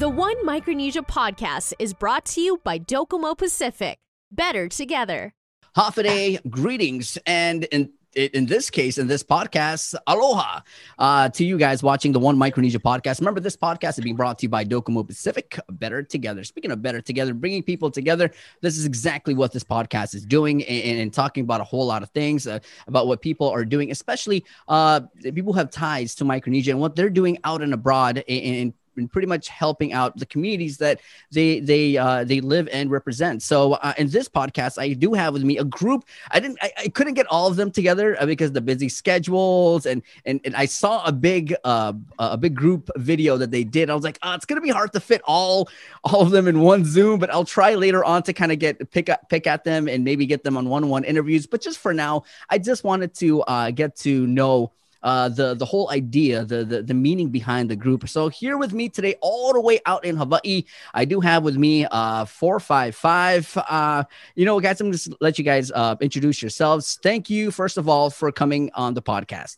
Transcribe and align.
The 0.00 0.08
One 0.08 0.46
Micronesia 0.46 1.02
podcast 1.02 1.74
is 1.78 1.92
brought 1.92 2.24
to 2.24 2.40
you 2.40 2.58
by 2.64 2.78
Docomo 2.78 3.36
Pacific. 3.36 3.98
Better 4.32 4.66
together. 4.66 5.34
Hafide, 5.76 6.40
greetings, 6.48 7.18
and 7.26 7.64
in 7.64 7.92
in 8.14 8.46
this 8.46 8.70
case, 8.70 8.98
in 8.98 9.06
this 9.06 9.22
podcast, 9.22 9.94
aloha 10.06 10.60
uh, 10.98 11.28
to 11.28 11.44
you 11.44 11.56
guys 11.58 11.82
watching 11.82 12.12
the 12.12 12.18
One 12.18 12.36
Micronesia 12.36 12.78
podcast. 12.78 13.20
Remember, 13.20 13.40
this 13.40 13.56
podcast 13.56 13.98
is 13.98 14.00
being 14.00 14.16
brought 14.16 14.38
to 14.38 14.46
you 14.46 14.48
by 14.48 14.64
Docomo 14.64 15.06
Pacific, 15.06 15.60
Better 15.68 16.02
Together. 16.02 16.42
Speaking 16.44 16.70
of 16.72 16.82
better 16.82 17.00
together, 17.00 17.34
bringing 17.34 17.62
people 17.62 17.90
together, 17.90 18.30
this 18.62 18.78
is 18.78 18.86
exactly 18.86 19.34
what 19.34 19.52
this 19.52 19.62
podcast 19.62 20.14
is 20.14 20.24
doing 20.24 20.64
and, 20.64 20.98
and 20.98 21.12
talking 21.12 21.44
about 21.44 21.60
a 21.60 21.64
whole 21.64 21.86
lot 21.86 22.02
of 22.02 22.08
things 22.10 22.46
uh, 22.46 22.58
about 22.88 23.06
what 23.06 23.20
people 23.20 23.48
are 23.48 23.64
doing, 23.64 23.90
especially 23.90 24.44
uh, 24.66 25.00
people 25.22 25.52
who 25.52 25.58
have 25.58 25.70
ties 25.70 26.14
to 26.16 26.24
Micronesia 26.24 26.70
and 26.70 26.80
what 26.80 26.96
they're 26.96 27.10
doing 27.10 27.38
out 27.44 27.62
and 27.62 27.74
abroad 27.74 28.24
and 28.28 28.40
and 28.60 28.74
pretty 29.12 29.26
much 29.28 29.48
helping 29.48 29.92
out 29.92 30.16
the 30.16 30.26
communities 30.26 30.78
that 30.78 31.00
they 31.30 31.60
they 31.60 31.96
uh, 31.96 32.24
they 32.24 32.40
live 32.40 32.68
and 32.72 32.90
represent. 32.90 33.42
So 33.42 33.74
uh, 33.74 33.94
in 33.98 34.08
this 34.08 34.28
podcast, 34.28 34.80
I 34.80 34.92
do 34.94 35.14
have 35.14 35.32
with 35.32 35.44
me 35.44 35.58
a 35.58 35.64
group. 35.64 36.04
I 36.30 36.40
didn't 36.40 36.58
I, 36.60 36.72
I 36.78 36.88
couldn't 36.88 37.14
get 37.14 37.26
all 37.28 37.46
of 37.46 37.56
them 37.56 37.70
together 37.70 38.20
uh, 38.20 38.26
because 38.26 38.50
the 38.52 38.60
busy 38.60 38.88
schedules 38.88 39.86
and 39.86 40.02
and, 40.24 40.40
and 40.44 40.56
I 40.56 40.66
saw 40.66 41.04
a 41.04 41.12
big 41.12 41.54
uh, 41.64 41.92
a 42.18 42.36
big 42.36 42.56
group 42.56 42.90
video 42.96 43.36
that 43.36 43.52
they 43.52 43.62
did. 43.62 43.90
I 43.90 43.94
was 43.94 44.04
like, 44.04 44.18
oh, 44.22 44.34
it's 44.34 44.44
gonna 44.44 44.60
be 44.60 44.70
hard 44.70 44.92
to 44.94 45.00
fit 45.00 45.22
all 45.24 45.68
all 46.02 46.22
of 46.22 46.30
them 46.30 46.48
in 46.48 46.60
one 46.60 46.84
Zoom, 46.84 47.20
but 47.20 47.30
I'll 47.32 47.44
try 47.44 47.76
later 47.76 48.04
on 48.04 48.24
to 48.24 48.32
kind 48.32 48.50
of 48.50 48.58
get 48.58 48.90
pick 48.90 49.08
up 49.08 49.28
pick 49.28 49.46
at 49.46 49.62
them 49.62 49.86
and 49.86 50.02
maybe 50.04 50.26
get 50.26 50.42
them 50.42 50.56
on 50.56 50.68
one 50.68 50.80
on 50.82 50.88
one 50.88 51.04
interviews. 51.04 51.46
But 51.46 51.60
just 51.60 51.78
for 51.78 51.92
now, 51.92 52.24
I 52.48 52.58
just 52.58 52.84
wanted 52.84 53.14
to 53.16 53.42
uh, 53.42 53.70
get 53.70 53.96
to 53.96 54.26
know 54.26 54.72
uh, 55.02 55.28
the 55.28 55.54
the 55.54 55.64
whole 55.64 55.90
idea, 55.90 56.44
the, 56.44 56.64
the 56.64 56.82
the 56.82 56.94
meaning 56.94 57.28
behind 57.30 57.70
the 57.70 57.76
group. 57.76 58.08
So 58.08 58.28
here 58.28 58.58
with 58.58 58.72
me 58.72 58.88
today, 58.88 59.16
all 59.20 59.52
the 59.52 59.60
way 59.60 59.80
out 59.86 60.04
in 60.04 60.16
Hawaii, 60.16 60.64
I 60.94 61.04
do 61.04 61.20
have 61.20 61.42
with 61.42 61.56
me 61.56 61.86
uh 61.90 62.24
four 62.24 62.60
five 62.60 62.94
five. 62.94 63.50
Uh, 63.56 64.04
you 64.34 64.44
know, 64.44 64.60
guys, 64.60 64.80
I'm 64.80 64.92
just 64.92 65.12
let 65.20 65.38
you 65.38 65.44
guys 65.44 65.70
uh 65.70 65.96
introduce 66.00 66.42
yourselves. 66.42 66.98
Thank 67.02 67.30
you 67.30 67.50
first 67.50 67.78
of 67.78 67.88
all 67.88 68.10
for 68.10 68.30
coming 68.32 68.70
on 68.74 68.94
the 68.94 69.02
podcast. 69.02 69.56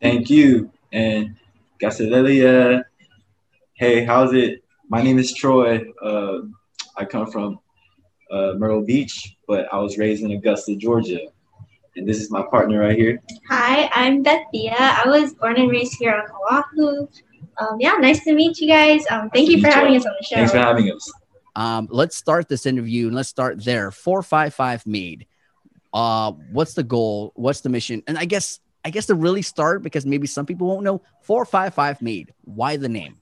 Thank 0.00 0.30
you 0.30 0.70
and 0.92 1.36
Kaselehlie. 1.82 2.84
Hey, 3.74 4.04
how's 4.04 4.32
it? 4.34 4.62
My 4.88 5.02
name 5.02 5.18
is 5.18 5.32
Troy. 5.32 5.84
Uh, 6.02 6.40
I 6.96 7.04
come 7.04 7.30
from 7.30 7.60
uh, 8.30 8.54
Myrtle 8.58 8.82
Beach, 8.82 9.36
but 9.46 9.72
I 9.72 9.78
was 9.78 9.98
raised 9.98 10.22
in 10.22 10.32
Augusta, 10.32 10.76
Georgia. 10.76 11.20
And 11.96 12.08
this 12.08 12.20
is 12.20 12.30
my 12.30 12.42
partner 12.42 12.80
right 12.80 12.96
here. 12.96 13.20
Hi, 13.48 13.90
I'm 13.92 14.22
Bethia. 14.22 14.78
I 14.78 15.02
was 15.06 15.34
born 15.34 15.56
and 15.56 15.70
raised 15.70 15.96
here 15.98 16.14
on 16.14 16.62
Oahu. 16.78 17.08
Um, 17.58 17.80
yeah, 17.80 17.92
nice 17.92 18.22
to 18.24 18.32
meet 18.32 18.58
you 18.60 18.68
guys. 18.68 19.04
Um, 19.10 19.28
thank 19.30 19.48
nice 19.48 19.56
you 19.56 19.60
for 19.60 19.68
having 19.68 19.96
us 19.96 20.06
on 20.06 20.12
the 20.18 20.24
show. 20.24 20.36
Thanks 20.36 20.52
for 20.52 20.58
having 20.58 20.90
us. 20.90 21.12
Um, 21.56 21.88
let's 21.90 22.16
start 22.16 22.48
this 22.48 22.64
interview 22.64 23.08
and 23.08 23.16
let's 23.16 23.28
start 23.28 23.62
there. 23.64 23.90
455 23.90 24.86
made. 24.86 25.26
Uh, 25.92 26.32
what's 26.52 26.74
the 26.74 26.84
goal? 26.84 27.32
What's 27.34 27.60
the 27.60 27.68
mission? 27.68 28.02
And 28.06 28.16
I 28.16 28.24
guess 28.24 28.60
I 28.84 28.90
guess 28.90 29.06
to 29.06 29.14
really 29.14 29.42
start 29.42 29.82
because 29.82 30.06
maybe 30.06 30.26
some 30.26 30.46
people 30.46 30.68
won't 30.68 30.84
know 30.84 31.02
455 31.22 32.00
made. 32.00 32.32
Why 32.44 32.76
the 32.76 32.88
name? 32.88 33.16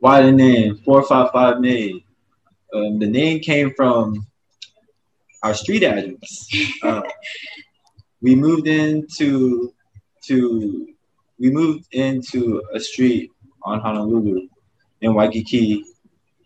Why 0.00 0.22
the 0.22 0.32
name? 0.32 0.76
455 0.84 1.60
made. 1.60 2.04
Um, 2.74 2.98
the 2.98 3.06
name 3.06 3.40
came 3.40 3.72
from 3.74 4.26
our 5.42 5.54
street 5.54 5.82
address. 5.84 6.48
Uh, 6.82 7.02
we 8.20 8.34
moved 8.34 8.66
into 8.66 9.72
to 10.24 10.88
we 11.38 11.50
moved 11.50 11.86
into 11.92 12.62
a 12.74 12.80
street 12.80 13.30
on 13.62 13.80
Honolulu 13.80 14.48
in 15.00 15.14
Waikiki, 15.14 15.84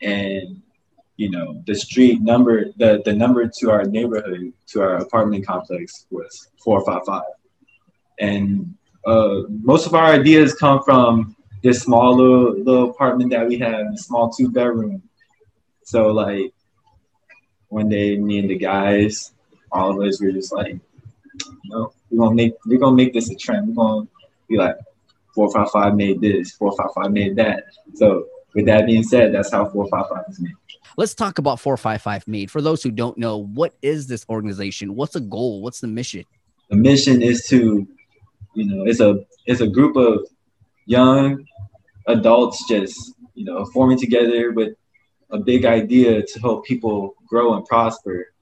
and 0.03 0.61
you 1.17 1.31
know 1.31 1.63
the 1.67 1.75
street 1.75 2.20
number 2.20 2.67
the 2.77 3.03
the 3.05 3.13
number 3.13 3.51
to 3.59 3.70
our 3.70 3.85
neighborhood 3.85 4.52
to 4.69 4.81
our 4.83 4.97
apartment 4.97 5.47
complex 5.47 6.07
was 6.11 6.51
four 6.63 6.85
five 6.85 7.02
five, 7.07 7.23
and 8.20 8.75
uh, 9.07 9.42
most 9.48 9.86
of 9.86 9.95
our 9.95 10.13
ideas 10.13 10.55
come 10.55 10.83
from 10.83 11.35
this 11.63 11.83
small 11.83 12.17
little 12.17 12.58
little 12.58 12.91
apartment 12.91 13.31
that 13.31 13.47
we 13.47 13.58
have, 13.58 13.86
a 13.92 13.97
small 13.97 14.31
two 14.31 14.51
bedroom. 14.51 15.02
So 15.85 16.08
like 16.08 16.52
one 17.72 17.88
day, 17.88 18.18
me 18.18 18.38
and 18.38 18.50
the 18.50 18.58
guys, 18.58 19.33
all 19.72 19.90
of 19.90 20.06
us, 20.06 20.20
we 20.20 20.28
are 20.28 20.33
just 20.33 20.52
like, 20.52 20.72
you 20.74 21.70
know, 21.70 21.92
we're 22.10 22.18
gonna 22.18 22.34
make 22.34 22.55
we're 22.66 22.78
gonna 22.78 22.94
make 22.94 23.14
this 23.14 23.30
a 23.30 23.34
trend. 23.34 23.68
We're 23.68 23.74
gonna 23.74 24.06
be 24.48 24.58
like, 24.58 24.77
four 25.34 25.50
five 25.50 25.70
five 25.70 25.94
made 25.94 26.20
this, 26.20 26.52
four 26.52 26.77
five 26.77 26.90
five 26.94 27.10
made 27.10 27.36
that. 27.36 27.64
So 27.94 28.27
with 28.55 28.66
that 28.66 28.84
being 28.84 29.02
said, 29.02 29.34
that's 29.34 29.50
how 29.50 29.64
four 29.70 29.88
five 29.88 30.05
five 30.10 30.24
is 30.28 30.38
made. 30.38 30.52
Let's 30.98 31.14
talk 31.14 31.38
about 31.38 31.58
455 31.58 32.28
Made. 32.28 32.50
For 32.50 32.60
those 32.60 32.83
who 32.83 32.90
don't 32.90 33.16
know, 33.16 33.38
what 33.38 33.74
is 33.80 34.08
this 34.08 34.27
organization? 34.28 34.94
What's 34.94 35.14
the 35.14 35.20
goal? 35.20 35.62
What's 35.62 35.80
the 35.80 35.86
mission? 35.86 36.24
The 36.68 36.77
mission 36.77 37.22
is 37.22 37.46
to, 37.48 37.89
you 38.54 38.64
know, 38.66 38.84
it's 38.84 39.00
a 39.00 39.24
it's 39.46 39.62
a 39.62 39.66
group 39.66 39.96
of 39.96 40.27
young 40.84 41.46
adults 42.08 42.68
just, 42.68 43.14
you 43.33 43.46
know, 43.46 43.64
forming 43.72 43.98
together 43.98 44.52
with 44.52 44.74
a 45.33 45.39
big 45.39 45.65
idea 45.65 46.23
to 46.23 46.41
help 46.41 46.65
people 46.65 47.15
grow 47.27 47.55
and 47.55 47.65
prosper, 47.65 48.33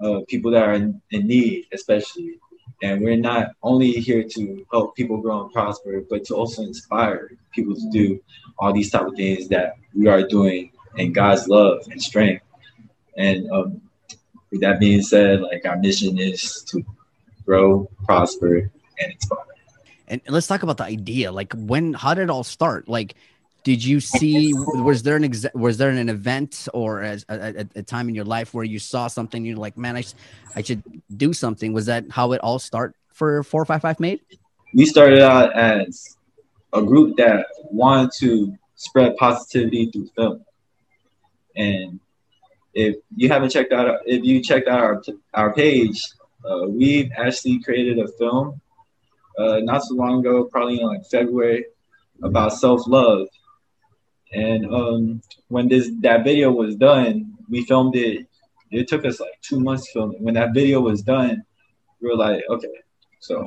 uh, 0.00 0.20
people 0.28 0.50
that 0.52 0.62
are 0.62 0.74
in, 0.74 1.02
in 1.10 1.26
need, 1.26 1.66
especially. 1.72 2.38
And 2.82 3.02
we're 3.02 3.16
not 3.16 3.48
only 3.62 3.92
here 3.92 4.24
to 4.24 4.64
help 4.70 4.96
people 4.96 5.18
grow 5.18 5.42
and 5.42 5.52
prosper, 5.52 6.02
but 6.08 6.24
to 6.26 6.34
also 6.34 6.62
inspire 6.62 7.32
people 7.52 7.74
to 7.74 7.90
do 7.90 8.20
all 8.58 8.72
these 8.72 8.90
type 8.90 9.06
of 9.06 9.14
things 9.16 9.48
that 9.48 9.74
we 9.94 10.06
are 10.06 10.26
doing 10.26 10.72
in 10.96 11.12
God's 11.12 11.48
love 11.48 11.82
and 11.90 12.00
strength. 12.00 12.44
And 13.16 13.50
um, 13.50 13.82
with 14.50 14.60
that 14.62 14.80
being 14.80 15.02
said, 15.02 15.42
like 15.42 15.66
our 15.66 15.76
mission 15.76 16.18
is 16.18 16.62
to 16.68 16.82
grow, 17.44 17.90
prosper, 18.04 18.70
and 19.00 19.12
inspire. 19.12 19.44
And 20.08 20.20
let's 20.28 20.46
talk 20.46 20.62
about 20.62 20.76
the 20.76 20.84
idea. 20.84 21.30
Like 21.30 21.52
when, 21.54 21.92
how 21.92 22.14
did 22.14 22.24
it 22.24 22.30
all 22.30 22.44
start? 22.44 22.88
Like 22.88 23.14
did 23.62 23.84
you 23.84 24.00
see 24.00 24.52
was 24.54 25.02
there 25.02 25.16
an 25.16 25.24
ex- 25.24 25.46
was 25.54 25.76
there 25.76 25.90
an 25.90 26.08
event 26.08 26.68
or 26.72 27.02
a, 27.02 27.18
a, 27.28 27.66
a, 27.76 27.82
time 27.82 28.08
in 28.08 28.14
your 28.14 28.24
life 28.24 28.54
where 28.54 28.64
you 28.64 28.78
saw 28.78 29.06
something 29.06 29.44
you're 29.44 29.56
like 29.56 29.76
man 29.76 29.96
I, 29.96 30.00
sh- 30.00 30.14
I 30.56 30.62
should 30.62 30.82
do 31.16 31.32
something. 31.32 31.72
Was 31.72 31.86
that 31.86 32.04
how 32.10 32.32
it 32.32 32.40
all 32.42 32.58
start 32.58 32.94
for 33.12 33.42
455 33.42 34.00
made? 34.00 34.20
We 34.74 34.86
started 34.86 35.20
out 35.20 35.56
as 35.56 36.16
a 36.72 36.82
group 36.82 37.16
that 37.16 37.46
wanted 37.64 38.12
to 38.20 38.56
spread 38.76 39.16
positivity 39.16 39.90
through 39.90 40.08
film. 40.16 40.44
And 41.56 42.00
if 42.74 42.96
you 43.16 43.28
haven't 43.28 43.50
checked 43.50 43.72
out 43.72 44.00
if 44.06 44.24
you 44.24 44.42
checked 44.42 44.68
out 44.68 44.80
our, 44.80 45.02
our 45.34 45.52
page 45.52 46.04
uh, 46.44 46.66
we've 46.68 47.10
actually 47.16 47.58
created 47.60 47.98
a 47.98 48.08
film 48.18 48.60
uh, 49.38 49.58
not 49.60 49.82
so 49.82 49.94
long 49.94 50.20
ago 50.20 50.44
probably 50.44 50.80
in 50.80 50.86
like 50.86 51.04
february 51.06 51.64
about 52.22 52.52
self-love 52.52 53.26
and 54.32 54.72
um, 54.72 55.22
when 55.48 55.68
this 55.68 55.90
that 56.00 56.24
video 56.24 56.50
was 56.50 56.76
done, 56.76 57.34
we 57.48 57.64
filmed 57.64 57.96
it. 57.96 58.26
It 58.70 58.86
took 58.88 59.04
us 59.04 59.18
like 59.18 59.40
two 59.42 59.60
months 59.60 59.90
filming. 59.90 60.22
When 60.22 60.34
that 60.34 60.54
video 60.54 60.80
was 60.80 61.02
done, 61.02 61.42
we 62.00 62.08
were 62.08 62.16
like, 62.16 62.42
okay, 62.48 62.68
so 63.18 63.44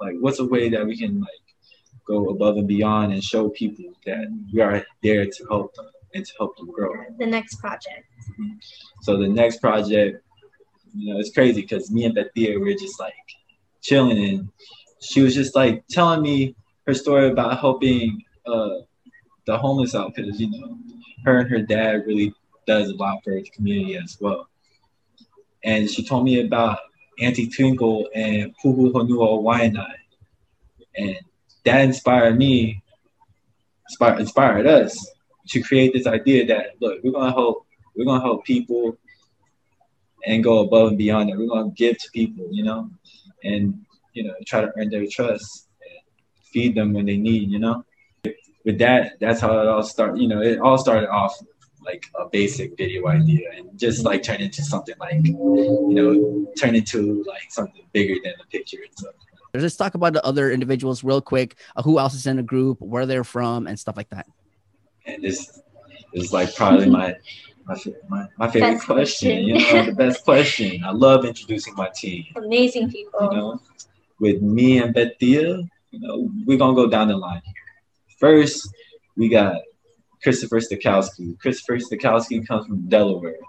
like, 0.00 0.14
what's 0.20 0.38
a 0.38 0.44
way 0.44 0.68
that 0.68 0.86
we 0.86 0.96
can 0.96 1.20
like 1.20 1.30
go 2.06 2.28
above 2.28 2.56
and 2.56 2.68
beyond 2.68 3.12
and 3.12 3.22
show 3.22 3.48
people 3.50 3.84
that 4.04 4.26
we 4.52 4.60
are 4.60 4.84
there 5.02 5.24
to 5.24 5.46
help 5.48 5.74
them 5.74 5.88
and 6.14 6.26
to 6.26 6.32
help 6.38 6.56
them 6.56 6.70
grow. 6.70 6.92
The 7.18 7.26
next 7.26 7.56
project. 7.56 8.06
So 9.02 9.16
the 9.16 9.28
next 9.28 9.60
project, 9.60 10.22
you 10.94 11.12
know, 11.12 11.20
it's 11.20 11.32
crazy 11.32 11.62
because 11.62 11.90
me 11.90 12.04
and 12.04 12.14
Bethia 12.14 12.60
we 12.60 12.74
are 12.74 12.78
just 12.78 13.00
like 13.00 13.14
chilling 13.80 14.24
and 14.24 14.48
she 15.00 15.22
was 15.22 15.34
just 15.34 15.56
like 15.56 15.84
telling 15.88 16.22
me 16.22 16.54
her 16.86 16.94
story 16.94 17.30
about 17.30 17.58
helping 17.60 18.22
uh, 18.46 18.78
the 19.46 19.56
homeless 19.56 19.94
out 19.94 20.14
because 20.14 20.40
you 20.40 20.50
know 20.50 20.78
her 21.24 21.38
and 21.38 21.50
her 21.50 21.60
dad 21.60 22.02
really 22.06 22.34
does 22.66 22.90
a 22.90 22.94
lot 22.94 23.22
for 23.24 23.34
the 23.34 23.42
community 23.50 23.96
as 23.96 24.16
well. 24.20 24.48
And 25.64 25.90
she 25.90 26.04
told 26.04 26.24
me 26.24 26.40
about 26.40 26.78
Auntie 27.20 27.48
Twinkle 27.48 28.08
and 28.14 28.54
Pu'uhonua 28.62 29.42
Waianae. 29.42 29.94
And 30.96 31.16
that 31.64 31.80
inspired 31.82 32.36
me, 32.36 32.82
inspired, 33.88 34.20
inspired 34.20 34.66
us 34.66 35.12
to 35.48 35.62
create 35.62 35.92
this 35.92 36.06
idea 36.06 36.46
that 36.46 36.70
look, 36.80 37.02
we're 37.02 37.12
gonna 37.12 37.32
help 37.32 37.66
we're 37.94 38.04
gonna 38.04 38.22
help 38.22 38.44
people 38.44 38.96
and 40.24 40.42
go 40.42 40.60
above 40.60 40.88
and 40.88 40.98
beyond 40.98 41.30
that. 41.30 41.38
We're 41.38 41.48
gonna 41.48 41.70
give 41.70 41.98
to 41.98 42.10
people, 42.12 42.48
you 42.50 42.64
know, 42.64 42.90
and 43.44 43.84
you 44.12 44.24
know, 44.24 44.34
try 44.46 44.60
to 44.60 44.72
earn 44.76 44.90
their 44.90 45.06
trust 45.10 45.68
and 45.80 46.00
feed 46.52 46.74
them 46.74 46.92
when 46.92 47.06
they 47.06 47.16
need, 47.16 47.50
you 47.50 47.58
know 47.58 47.84
with 48.64 48.78
that, 48.78 49.18
that's 49.20 49.40
how 49.40 49.60
it 49.60 49.68
all 49.68 49.82
started. 49.82 50.20
You 50.20 50.28
know, 50.28 50.40
it 50.40 50.58
all 50.58 50.78
started 50.78 51.08
off 51.08 51.36
like 51.84 52.06
a 52.18 52.28
basic 52.28 52.76
video 52.76 53.08
idea 53.08 53.50
and 53.56 53.78
just 53.78 54.04
like 54.04 54.22
turn 54.22 54.40
into 54.40 54.62
something 54.62 54.94
like, 55.00 55.24
you 55.24 55.88
know, 55.90 56.46
turn 56.58 56.74
into 56.74 57.24
like 57.26 57.50
something 57.50 57.82
bigger 57.92 58.14
than 58.22 58.34
the 58.38 58.44
picture 58.46 58.78
itself. 58.82 59.14
Let's 59.54 59.76
talk 59.76 59.94
about 59.94 60.14
the 60.14 60.24
other 60.24 60.50
individuals 60.50 61.04
real 61.04 61.20
quick. 61.20 61.56
Uh, 61.76 61.82
who 61.82 61.98
else 61.98 62.14
is 62.14 62.26
in 62.26 62.36
the 62.36 62.42
group, 62.42 62.80
where 62.80 63.04
they're 63.04 63.24
from, 63.24 63.66
and 63.66 63.78
stuff 63.78 63.98
like 63.98 64.08
that. 64.10 64.26
And 65.04 65.22
this 65.22 65.60
is 66.14 66.32
like 66.32 66.54
probably 66.54 66.88
my 66.88 67.16
my, 67.66 67.76
my, 68.08 68.26
my 68.38 68.50
favorite 68.50 68.72
Best 68.72 68.86
question, 68.86 69.44
question. 69.44 69.46
you 69.46 69.72
know, 69.72 69.86
the 69.86 69.92
best 69.92 70.24
question. 70.24 70.82
I 70.84 70.90
love 70.90 71.24
introducing 71.24 71.74
my 71.74 71.90
team. 71.94 72.24
Amazing 72.34 72.90
people. 72.90 73.20
You 73.30 73.36
know, 73.36 73.60
with 74.18 74.40
me 74.40 74.78
and 74.78 74.94
Bethia, 74.94 75.68
you 75.90 76.00
know, 76.00 76.30
we're 76.46 76.58
gonna 76.58 76.74
go 76.74 76.88
down 76.88 77.08
the 77.08 77.16
line 77.16 77.42
here. 77.44 77.54
First, 78.22 78.68
we 79.16 79.28
got 79.28 79.56
Christopher 80.22 80.60
Stokowski. 80.60 81.36
Christopher 81.40 81.78
Stokowski 81.78 82.46
comes 82.46 82.68
from 82.68 82.88
Delaware. 82.88 83.40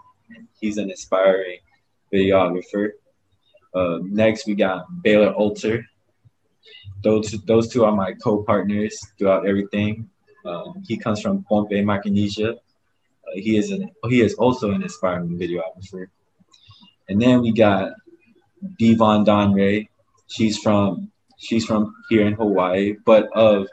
He's 0.60 0.80
an 0.80 0.90
inspiring 0.90 1.60
videographer. 2.12 2.94
Uh, 3.76 4.00
next, 4.02 4.48
we 4.48 4.56
got 4.56 4.86
Baylor 5.04 5.32
Alter. 5.32 5.86
Those 7.04 7.34
those 7.46 7.68
two 7.72 7.86
are 7.86 7.96
my 7.96 8.14
co-partners 8.14 9.00
throughout 9.20 9.46
everything. 9.46 10.10
Um, 10.44 10.82
he 10.88 10.98
comes 10.98 11.22
from 11.22 11.46
Pohnpei, 11.52 11.86
Micronesia. 11.86 12.54
Uh, 12.54 13.36
he 13.36 13.58
is 13.58 13.70
an 13.70 13.92
he 14.10 14.22
is 14.22 14.34
also 14.34 14.72
an 14.72 14.82
inspiring 14.82 15.38
videographer. 15.38 16.08
And 17.10 17.22
then 17.22 17.44
we 17.44 17.52
got 17.52 17.92
Devon 18.80 19.24
Don 19.24 19.54
Ray. 19.54 19.90
She's 20.26 20.58
from 20.58 21.12
she's 21.38 21.64
from 21.64 21.94
here 22.10 22.26
in 22.26 22.34
Hawaii, 22.34 22.96
but 23.06 23.30
of 23.34 23.68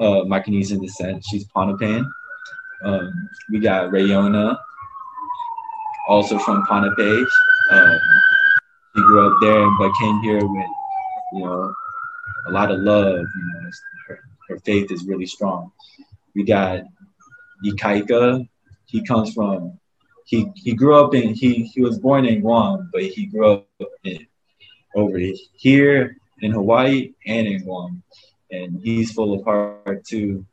uh, 0.00 0.24
Micronesian 0.24 0.80
descent. 0.80 1.24
She's 1.30 1.46
Pohnpeian. 1.54 2.10
Um, 2.82 3.28
we 3.50 3.60
got 3.60 3.90
Rayona, 3.90 4.58
also 6.08 6.38
from 6.38 6.64
Pohnpei. 6.64 7.26
Um, 7.70 7.98
she 8.96 9.02
grew 9.02 9.26
up 9.26 9.34
there, 9.40 9.68
but 9.78 9.92
came 10.00 10.20
here 10.22 10.44
with 10.44 10.70
you 11.34 11.44
know 11.44 11.74
a 12.48 12.50
lot 12.50 12.70
of 12.70 12.80
love. 12.80 13.18
You 13.18 13.44
know, 13.52 13.70
her, 14.08 14.20
her 14.48 14.58
faith 14.60 14.90
is 14.90 15.04
really 15.04 15.26
strong. 15.26 15.70
We 16.34 16.44
got 16.44 16.80
Ikaika. 17.64 18.48
He 18.86 19.02
comes 19.02 19.34
from 19.34 19.78
he 20.24 20.50
he 20.54 20.74
grew 20.74 20.94
up 20.94 21.14
in 21.14 21.34
he 21.34 21.64
he 21.64 21.82
was 21.82 21.98
born 21.98 22.24
in 22.24 22.40
Guam, 22.40 22.88
but 22.92 23.02
he 23.02 23.26
grew 23.26 23.52
up 23.52 23.68
in 24.04 24.26
over 24.94 25.20
here 25.54 26.16
in 26.40 26.52
Hawaii 26.52 27.12
and 27.26 27.46
in 27.46 27.62
Guam, 27.62 28.02
and 28.50 28.80
he's 28.82 29.12
full 29.12 29.34
of 29.34 29.44
heart 29.44 30.04
too. 30.04 30.44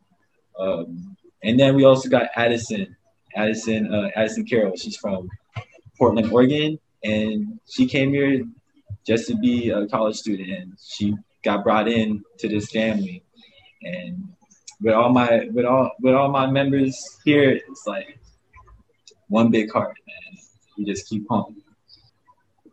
Um, 0.60 1.16
and 1.44 1.60
then 1.60 1.76
we 1.76 1.84
also 1.84 2.10
got 2.10 2.30
Addison, 2.36 2.96
Addison, 3.36 3.94
uh, 3.94 4.10
Addison 4.16 4.46
Carroll. 4.46 4.76
She's 4.76 4.98
from 4.98 5.30
Portland, 5.98 6.32
Oregon, 6.32 6.80
and 7.04 7.60
she 7.70 7.88
came 7.88 8.12
here 8.12 8.44
just 9.06 9.28
to 9.28 9.36
be 9.38 9.70
a 9.70 9.88
college 9.88 10.18
student, 10.18 10.50
and 10.50 10.74
she 10.86 11.16
got 11.44 11.64
brought 11.64 11.88
in 11.88 12.24
to 12.40 12.48
this 12.48 12.70
family. 12.72 13.24
And 13.84 14.28
with 14.82 14.94
all 14.94 15.10
my 15.14 15.48
with 15.52 15.66
all 15.66 15.92
with 16.02 16.14
all 16.14 16.30
my 16.30 16.48
members 16.48 17.20
here, 17.24 17.52
it's 17.52 17.88
like 17.88 18.20
one 19.28 19.50
big 19.50 19.72
heart, 19.72 19.96
man. 20.08 20.38
We 20.78 20.86
just 20.86 21.08
keep 21.08 21.28
pumping. 21.28 21.64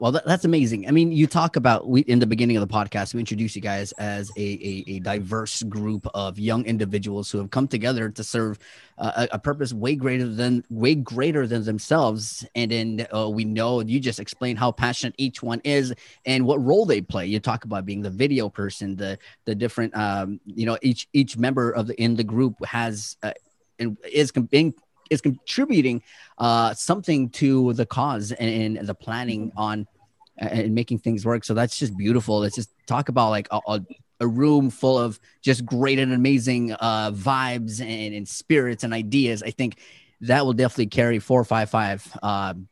Well, 0.04 0.12
that, 0.12 0.26
that's 0.26 0.44
amazing. 0.44 0.86
I 0.86 0.90
mean, 0.90 1.12
you 1.12 1.26
talk 1.26 1.56
about 1.56 1.88
we 1.88 2.02
in 2.02 2.18
the 2.18 2.26
beginning 2.26 2.58
of 2.58 2.60
the 2.60 2.70
podcast, 2.70 3.14
we 3.14 3.20
introduce 3.20 3.56
you 3.56 3.62
guys 3.62 3.92
as 3.92 4.30
a, 4.36 4.42
a, 4.42 4.84
a 4.86 4.98
diverse 4.98 5.62
group 5.62 6.06
of 6.12 6.38
young 6.38 6.66
individuals 6.66 7.30
who 7.30 7.38
have 7.38 7.50
come 7.50 7.66
together 7.66 8.10
to 8.10 8.22
serve 8.22 8.58
uh, 8.98 9.26
a, 9.32 9.36
a 9.36 9.38
purpose 9.38 9.72
way 9.72 9.94
greater 9.94 10.28
than 10.28 10.62
way 10.68 10.94
greater 10.94 11.46
than 11.46 11.64
themselves. 11.64 12.46
And 12.54 12.70
then 12.70 13.06
uh, 13.14 13.30
we 13.30 13.46
know 13.46 13.80
you 13.80 13.98
just 13.98 14.20
explained 14.20 14.58
how 14.58 14.72
passionate 14.72 15.14
each 15.16 15.42
one 15.42 15.62
is 15.64 15.94
and 16.26 16.44
what 16.44 16.62
role 16.62 16.84
they 16.84 17.00
play. 17.00 17.24
You 17.24 17.40
talk 17.40 17.64
about 17.64 17.86
being 17.86 18.02
the 18.02 18.10
video 18.10 18.50
person, 18.50 18.96
the 18.96 19.18
the 19.46 19.54
different, 19.54 19.96
um, 19.96 20.38
you 20.44 20.66
know, 20.66 20.76
each 20.82 21.08
each 21.14 21.38
member 21.38 21.70
of 21.70 21.86
the 21.86 21.98
in 21.98 22.14
the 22.14 22.24
group 22.24 22.62
has 22.66 23.16
uh, 23.22 23.32
and 23.78 23.96
is 24.12 24.32
being 24.32 24.74
is 25.10 25.20
contributing 25.20 26.02
uh, 26.38 26.74
something 26.74 27.30
to 27.30 27.72
the 27.74 27.86
cause 27.86 28.32
and, 28.32 28.76
and 28.78 28.86
the 28.86 28.94
planning 28.94 29.52
on 29.56 29.82
uh, 29.82 29.93
and 30.36 30.74
making 30.74 30.98
things 30.98 31.24
work. 31.24 31.44
So 31.44 31.54
that's 31.54 31.78
just 31.78 31.96
beautiful. 31.96 32.40
Let's 32.40 32.56
just 32.56 32.70
talk 32.86 33.08
about 33.08 33.30
like 33.30 33.48
a, 33.50 33.60
a, 33.68 33.80
a 34.20 34.26
room 34.26 34.70
full 34.70 34.98
of 34.98 35.20
just 35.42 35.64
great 35.64 35.98
and 35.98 36.12
amazing 36.12 36.72
uh, 36.72 37.10
vibes 37.12 37.80
and, 37.80 38.14
and 38.14 38.28
spirits 38.28 38.84
and 38.84 38.92
ideas. 38.92 39.42
I 39.42 39.50
think 39.50 39.78
that 40.22 40.44
will 40.44 40.52
definitely 40.52 40.86
carry 40.86 41.18
four 41.18 41.44
five 41.44 41.70
five. 41.70 42.06
Um, 42.22 42.68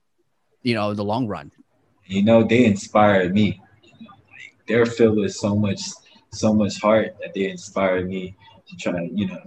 you 0.62 0.75
know, 0.75 0.94
the 0.94 1.05
long 1.05 1.26
run. 1.26 1.50
You 2.06 2.23
know, 2.23 2.44
they 2.44 2.64
inspired 2.64 3.35
me. 3.35 3.61
Like, 4.00 4.67
they're 4.69 4.87
filled 4.87 5.19
with 5.19 5.35
so 5.35 5.56
much, 5.56 5.81
so 6.32 6.55
much 6.55 6.81
heart 6.81 7.17
that 7.20 7.35
they 7.35 7.50
inspired 7.50 8.09
me 8.09 8.37
to 8.69 8.76
try, 8.76 9.11
you 9.12 9.26
know, 9.26 9.43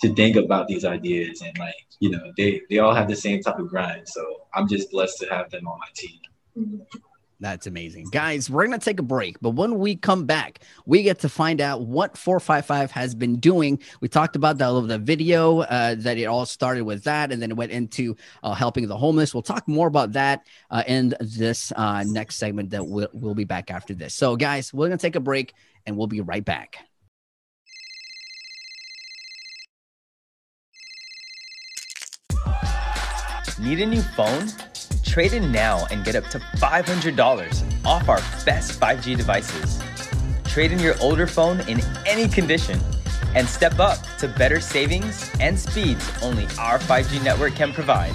to 0.00 0.14
think 0.14 0.36
about 0.36 0.66
these 0.66 0.84
ideas 0.84 1.42
and 1.42 1.56
like, 1.58 1.74
you 2.00 2.10
know, 2.10 2.32
they 2.36 2.62
they 2.68 2.78
all 2.78 2.94
have 2.94 3.06
the 3.06 3.16
same 3.16 3.42
type 3.42 3.58
of 3.58 3.68
grind. 3.68 4.08
So 4.08 4.42
I'm 4.54 4.66
just 4.66 4.90
blessed 4.90 5.18
to 5.20 5.26
have 5.26 5.50
them 5.50 5.68
on 5.68 5.78
my 5.78 5.88
team. 5.94 6.18
That's 7.42 7.66
amazing. 7.66 8.06
Guys, 8.12 8.48
we're 8.48 8.64
going 8.64 8.78
to 8.78 8.84
take 8.84 9.00
a 9.00 9.02
break, 9.02 9.36
but 9.40 9.50
when 9.50 9.80
we 9.80 9.96
come 9.96 10.26
back, 10.26 10.60
we 10.86 11.02
get 11.02 11.18
to 11.20 11.28
find 11.28 11.60
out 11.60 11.80
what 11.80 12.16
455 12.16 12.92
has 12.92 13.16
been 13.16 13.40
doing. 13.40 13.80
We 14.00 14.06
talked 14.06 14.36
about 14.36 14.58
that 14.58 14.68
of 14.68 14.86
the 14.86 14.98
video 14.98 15.62
uh, 15.62 15.96
that 15.98 16.18
it 16.18 16.26
all 16.26 16.46
started 16.46 16.84
with 16.84 17.02
that, 17.02 17.32
and 17.32 17.42
then 17.42 17.50
it 17.50 17.56
went 17.56 17.72
into 17.72 18.16
uh, 18.44 18.54
helping 18.54 18.86
the 18.86 18.96
homeless. 18.96 19.34
We'll 19.34 19.42
talk 19.42 19.66
more 19.66 19.88
about 19.88 20.12
that 20.12 20.46
uh, 20.70 20.84
in 20.86 21.14
this 21.18 21.72
uh, 21.74 22.04
next 22.06 22.36
segment 22.36 22.70
that 22.70 22.86
we'll, 22.86 23.08
we'll 23.12 23.34
be 23.34 23.42
back 23.42 23.72
after 23.72 23.92
this. 23.92 24.14
So, 24.14 24.36
guys, 24.36 24.72
we're 24.72 24.86
going 24.86 24.98
to 24.98 25.02
take 25.02 25.16
a 25.16 25.20
break 25.20 25.52
and 25.84 25.96
we'll 25.96 26.06
be 26.06 26.20
right 26.20 26.44
back. 26.44 26.78
Need 33.58 33.80
a 33.80 33.86
new 33.86 34.02
phone? 34.02 34.48
Trade 35.12 35.34
in 35.34 35.52
now 35.52 35.84
and 35.90 36.06
get 36.06 36.14
up 36.16 36.26
to 36.28 36.38
$500 36.38 37.84
off 37.84 38.08
our 38.08 38.16
best 38.46 38.80
5G 38.80 39.14
devices. 39.14 39.78
Trade 40.44 40.72
in 40.72 40.78
your 40.78 40.94
older 41.02 41.26
phone 41.26 41.60
in 41.68 41.82
any 42.06 42.26
condition 42.26 42.80
and 43.34 43.46
step 43.46 43.78
up 43.78 43.98
to 44.16 44.26
better 44.26 44.58
savings 44.58 45.30
and 45.38 45.60
speeds 45.60 46.10
only 46.22 46.44
our 46.58 46.78
5G 46.78 47.22
network 47.22 47.54
can 47.54 47.74
provide. 47.74 48.14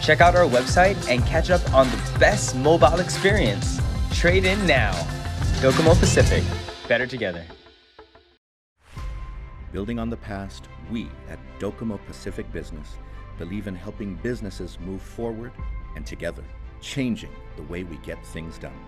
Check 0.00 0.20
out 0.20 0.36
our 0.36 0.46
website 0.46 1.08
and 1.08 1.26
catch 1.26 1.50
up 1.50 1.74
on 1.74 1.90
the 1.90 2.16
best 2.20 2.54
mobile 2.54 3.00
experience. 3.00 3.80
Trade 4.12 4.44
in 4.44 4.64
now. 4.68 4.92
Docomo 5.60 5.98
Pacific, 5.98 6.44
better 6.86 7.08
together. 7.08 7.44
Building 9.72 9.98
on 9.98 10.08
the 10.08 10.18
past, 10.18 10.68
we 10.88 11.08
at 11.28 11.40
Docomo 11.58 11.98
Pacific 12.06 12.52
Business 12.52 12.94
believe 13.38 13.66
in 13.66 13.74
helping 13.74 14.14
businesses 14.16 14.78
move 14.80 15.02
forward 15.02 15.52
and 15.96 16.06
together, 16.06 16.44
changing 16.80 17.32
the 17.56 17.62
way 17.64 17.82
we 17.82 17.96
get 17.98 18.24
things 18.26 18.58
done 18.58 18.78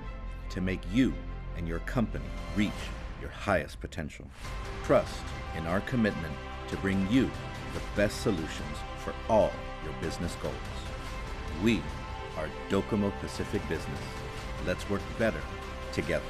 to 0.50 0.60
make 0.60 0.80
you 0.92 1.14
and 1.56 1.66
your 1.66 1.80
company 1.80 2.25
reach 2.54 2.72
your 3.20 3.30
highest 3.30 3.80
potential. 3.80 4.26
Trust 4.84 5.22
in 5.56 5.66
our 5.66 5.80
commitment 5.82 6.34
to 6.68 6.76
bring 6.78 7.10
you 7.10 7.30
the 7.75 7.80
best 7.94 8.20
solutions 8.22 8.76
for 8.98 9.14
all 9.28 9.52
your 9.84 9.94
business 10.00 10.34
goals. 10.42 10.54
We 11.62 11.82
are 12.36 12.48
Docomo 12.68 13.12
Pacific 13.20 13.66
Business. 13.68 14.00
Let's 14.66 14.88
work 14.90 15.02
better 15.18 15.40
together. 15.92 16.25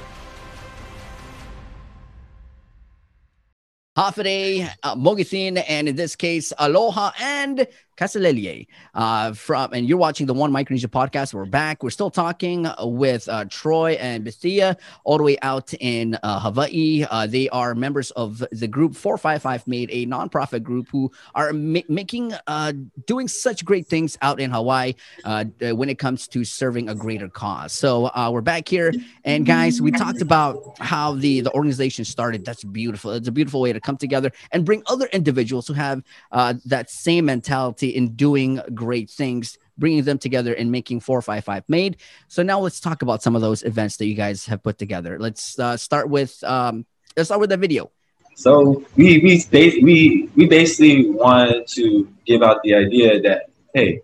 Hafide, 3.97 4.69
uh, 4.83 4.95
Mogethin, 4.95 5.63
and 5.67 5.89
in 5.89 5.95
this 5.95 6.15
case, 6.15 6.53
Aloha 6.59 7.11
and 7.19 7.67
Kaselehlie 7.97 8.67
uh, 8.93 9.33
from, 9.33 9.73
and 9.73 9.89
you're 9.89 9.97
watching 9.97 10.27
the 10.27 10.33
One 10.33 10.51
Micronesia 10.51 10.87
podcast. 10.87 11.33
We're 11.33 11.45
back. 11.45 11.81
We're 11.81 11.89
still 11.89 12.11
talking 12.11 12.67
with 12.79 13.27
uh, 13.27 13.45
Troy 13.45 13.93
and 13.93 14.23
Bethia 14.23 14.77
all 15.03 15.17
the 15.17 15.23
way 15.23 15.37
out 15.41 15.73
in 15.79 16.17
uh, 16.21 16.39
Hawaii. 16.39 17.05
Uh, 17.09 17.25
they 17.25 17.49
are 17.49 17.73
members 17.73 18.11
of 18.11 18.43
the 18.51 18.67
group 18.67 18.95
455 18.95 19.67
made 19.67 19.89
a 19.91 20.05
nonprofit 20.05 20.61
group 20.61 20.87
who 20.91 21.11
are 21.33 21.51
ma- 21.53 21.81
making, 21.89 22.33
uh, 22.45 22.73
doing 23.07 23.27
such 23.27 23.65
great 23.65 23.87
things 23.87 24.15
out 24.21 24.39
in 24.39 24.51
Hawaii 24.51 24.93
uh, 25.25 25.45
when 25.61 25.89
it 25.89 25.97
comes 25.97 26.27
to 26.27 26.43
serving 26.43 26.89
a 26.89 26.95
greater 26.95 27.27
cause. 27.27 27.73
So 27.73 28.11
uh, 28.15 28.29
we're 28.31 28.41
back 28.41 28.67
here. 28.69 28.93
And 29.23 29.45
guys, 29.45 29.81
we 29.81 29.91
talked 29.91 30.21
about 30.21 30.77
how 30.79 31.15
the, 31.15 31.41
the 31.41 31.51
organization 31.53 32.05
started. 32.05 32.45
That's 32.45 32.63
beautiful. 32.63 33.11
It's 33.11 33.27
a 33.27 33.31
beautiful 33.31 33.59
way 33.59 33.73
to 33.73 33.79
come 33.79 33.97
together 33.97 34.31
and 34.51 34.63
bring 34.63 34.83
other 34.85 35.07
individuals 35.07 35.67
who 35.67 35.73
have 35.73 36.03
uh, 36.31 36.53
that 36.65 36.91
same 36.91 37.25
mentality 37.25 37.86
in 37.89 38.15
doing 38.15 38.61
great 38.73 39.09
things, 39.09 39.57
bringing 39.77 40.03
them 40.03 40.17
together 40.17 40.53
and 40.53 40.71
making 40.71 40.99
455 41.01 41.63
made. 41.67 41.97
So 42.27 42.43
now 42.43 42.59
let's 42.59 42.79
talk 42.79 43.01
about 43.01 43.21
some 43.21 43.35
of 43.35 43.41
those 43.41 43.63
events 43.63 43.97
that 43.97 44.05
you 44.05 44.15
guys 44.15 44.45
have 44.45 44.63
put 44.63 44.77
together. 44.77 45.17
Let's 45.19 45.57
uh, 45.59 45.77
start 45.77 46.09
with 46.09 46.43
um, 46.43 46.85
let's 47.15 47.27
start 47.29 47.41
with 47.41 47.49
the 47.49 47.57
video. 47.57 47.91
So 48.35 48.85
we 48.95 49.19
we 49.19 49.43
we 49.81 50.29
we 50.35 50.45
basically 50.45 51.09
wanted 51.09 51.67
to 51.69 52.07
give 52.25 52.43
out 52.43 52.61
the 52.63 52.75
idea 52.75 53.21
that 53.21 53.49
hey, 53.73 54.01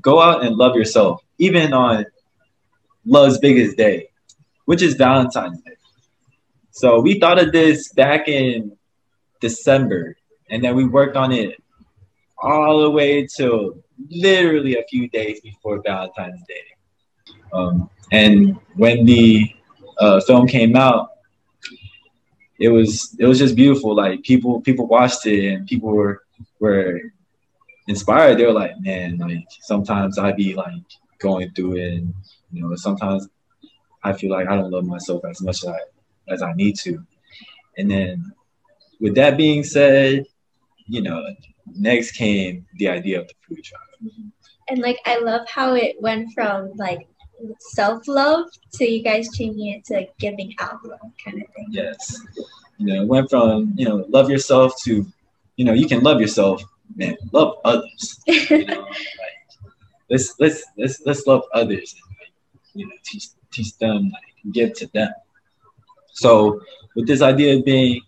go 0.00 0.20
out 0.20 0.44
and 0.44 0.56
love 0.56 0.74
yourself, 0.76 1.22
even 1.38 1.72
on 1.72 2.06
love's 3.04 3.38
biggest 3.38 3.76
day, 3.76 4.08
which 4.64 4.82
is 4.82 4.94
Valentine's 4.94 5.60
Day. 5.62 5.76
So 6.70 7.00
we 7.00 7.20
thought 7.20 7.38
of 7.38 7.52
this 7.52 7.92
back 7.92 8.26
in 8.26 8.76
December, 9.40 10.16
and 10.48 10.64
then 10.64 10.74
we 10.74 10.84
worked 10.84 11.16
on 11.16 11.30
it 11.30 11.62
all 12.38 12.80
the 12.80 12.90
way 12.90 13.26
till 13.26 13.82
literally 14.10 14.76
a 14.76 14.84
few 14.88 15.08
days 15.08 15.40
before 15.40 15.82
Valentine's 15.82 16.42
Day. 16.46 17.34
Um, 17.52 17.88
and 18.12 18.58
when 18.74 19.04
the 19.04 19.54
uh, 19.98 20.20
film 20.20 20.46
came 20.46 20.76
out, 20.76 21.10
it 22.58 22.68
was 22.68 23.16
it 23.18 23.26
was 23.26 23.38
just 23.38 23.56
beautiful. 23.56 23.94
Like 23.94 24.22
people 24.22 24.60
people 24.60 24.86
watched 24.86 25.26
it 25.26 25.52
and 25.52 25.66
people 25.66 25.90
were 25.90 26.22
were 26.60 27.00
inspired. 27.88 28.38
They 28.38 28.46
were 28.46 28.52
like, 28.52 28.80
man, 28.80 29.18
like 29.18 29.46
sometimes 29.60 30.18
I 30.18 30.32
be 30.32 30.54
like 30.54 30.82
going 31.18 31.50
through 31.52 31.76
it, 31.76 31.94
and 31.94 32.14
you 32.52 32.62
know, 32.62 32.74
sometimes 32.76 33.28
I 34.02 34.12
feel 34.12 34.30
like 34.30 34.48
I 34.48 34.56
don't 34.56 34.70
love 34.70 34.84
myself 34.84 35.24
as 35.24 35.40
much 35.42 35.64
as 35.64 35.68
I 35.68 35.78
as 36.28 36.42
I 36.42 36.52
need 36.54 36.76
to. 36.80 37.04
And 37.76 37.90
then 37.90 38.32
with 39.00 39.14
that 39.16 39.36
being 39.36 39.64
said, 39.64 40.26
you 40.86 41.02
know, 41.02 41.22
next 41.66 42.12
came 42.12 42.66
the 42.78 42.88
idea 42.88 43.20
of 43.20 43.28
the 43.28 43.34
food 43.46 43.62
drive. 43.62 44.22
And 44.68 44.80
like 44.80 44.98
I 45.04 45.18
love 45.18 45.46
how 45.48 45.74
it 45.74 45.96
went 46.00 46.32
from 46.32 46.72
like 46.76 47.06
self 47.58 48.06
love 48.08 48.46
to 48.74 48.84
you 48.84 49.02
guys 49.02 49.28
changing 49.36 49.68
it 49.68 49.84
to 49.86 50.06
giving 50.18 50.54
out 50.60 50.84
love 50.84 51.00
kind 51.24 51.42
of 51.42 51.54
thing. 51.54 51.66
Yes. 51.70 52.20
You 52.78 52.86
know, 52.86 53.02
it 53.02 53.08
went 53.08 53.30
from, 53.30 53.74
you 53.76 53.88
know, 53.88 54.04
love 54.08 54.30
yourself 54.30 54.74
to, 54.84 55.06
you 55.56 55.64
know, 55.64 55.72
you 55.72 55.86
can 55.86 56.02
love 56.02 56.20
yourself, 56.20 56.62
man, 56.96 57.16
love 57.32 57.58
others. 57.64 58.20
You 58.26 58.64
know, 58.66 58.80
like 58.82 58.98
let's 60.10 60.34
let's 60.38 60.64
let's 60.76 61.02
let's 61.06 61.26
love 61.26 61.42
others 61.52 61.94
and 61.94 62.16
like, 62.20 62.32
you 62.74 62.86
know, 62.86 62.94
teach 63.04 63.28
teach 63.52 63.76
them, 63.78 64.10
like 64.10 64.52
give 64.52 64.72
to 64.74 64.86
them. 64.88 65.10
So 66.12 66.60
with 66.96 67.06
this 67.06 67.22
idea 67.22 67.56
of 67.56 67.64
being 67.64 68.00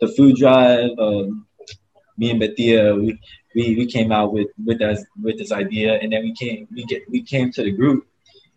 the 0.00 0.08
food 0.08 0.36
drive, 0.36 0.90
um, 0.98 1.46
me 2.20 2.30
and 2.30 2.40
Bethia, 2.40 2.94
we, 3.00 3.18
we 3.54 3.74
we 3.76 3.86
came 3.86 4.12
out 4.12 4.32
with 4.32 4.48
with 4.64 4.80
us 4.82 5.02
with 5.20 5.38
this 5.38 5.52
idea, 5.52 5.94
and 6.00 6.12
then 6.12 6.22
we 6.22 6.34
came 6.34 6.68
we 6.70 6.84
get 6.84 7.10
we 7.10 7.22
came 7.22 7.50
to 7.52 7.62
the 7.64 7.72
group, 7.72 8.06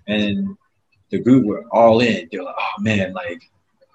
and 0.08 0.58
the 1.10 1.20
group 1.20 1.46
were 1.46 1.64
all 1.72 2.02
in. 2.02 2.28
They're 2.30 2.44
like, 2.44 2.56
oh 2.60 2.82
man, 2.82 3.14
like, 3.14 3.42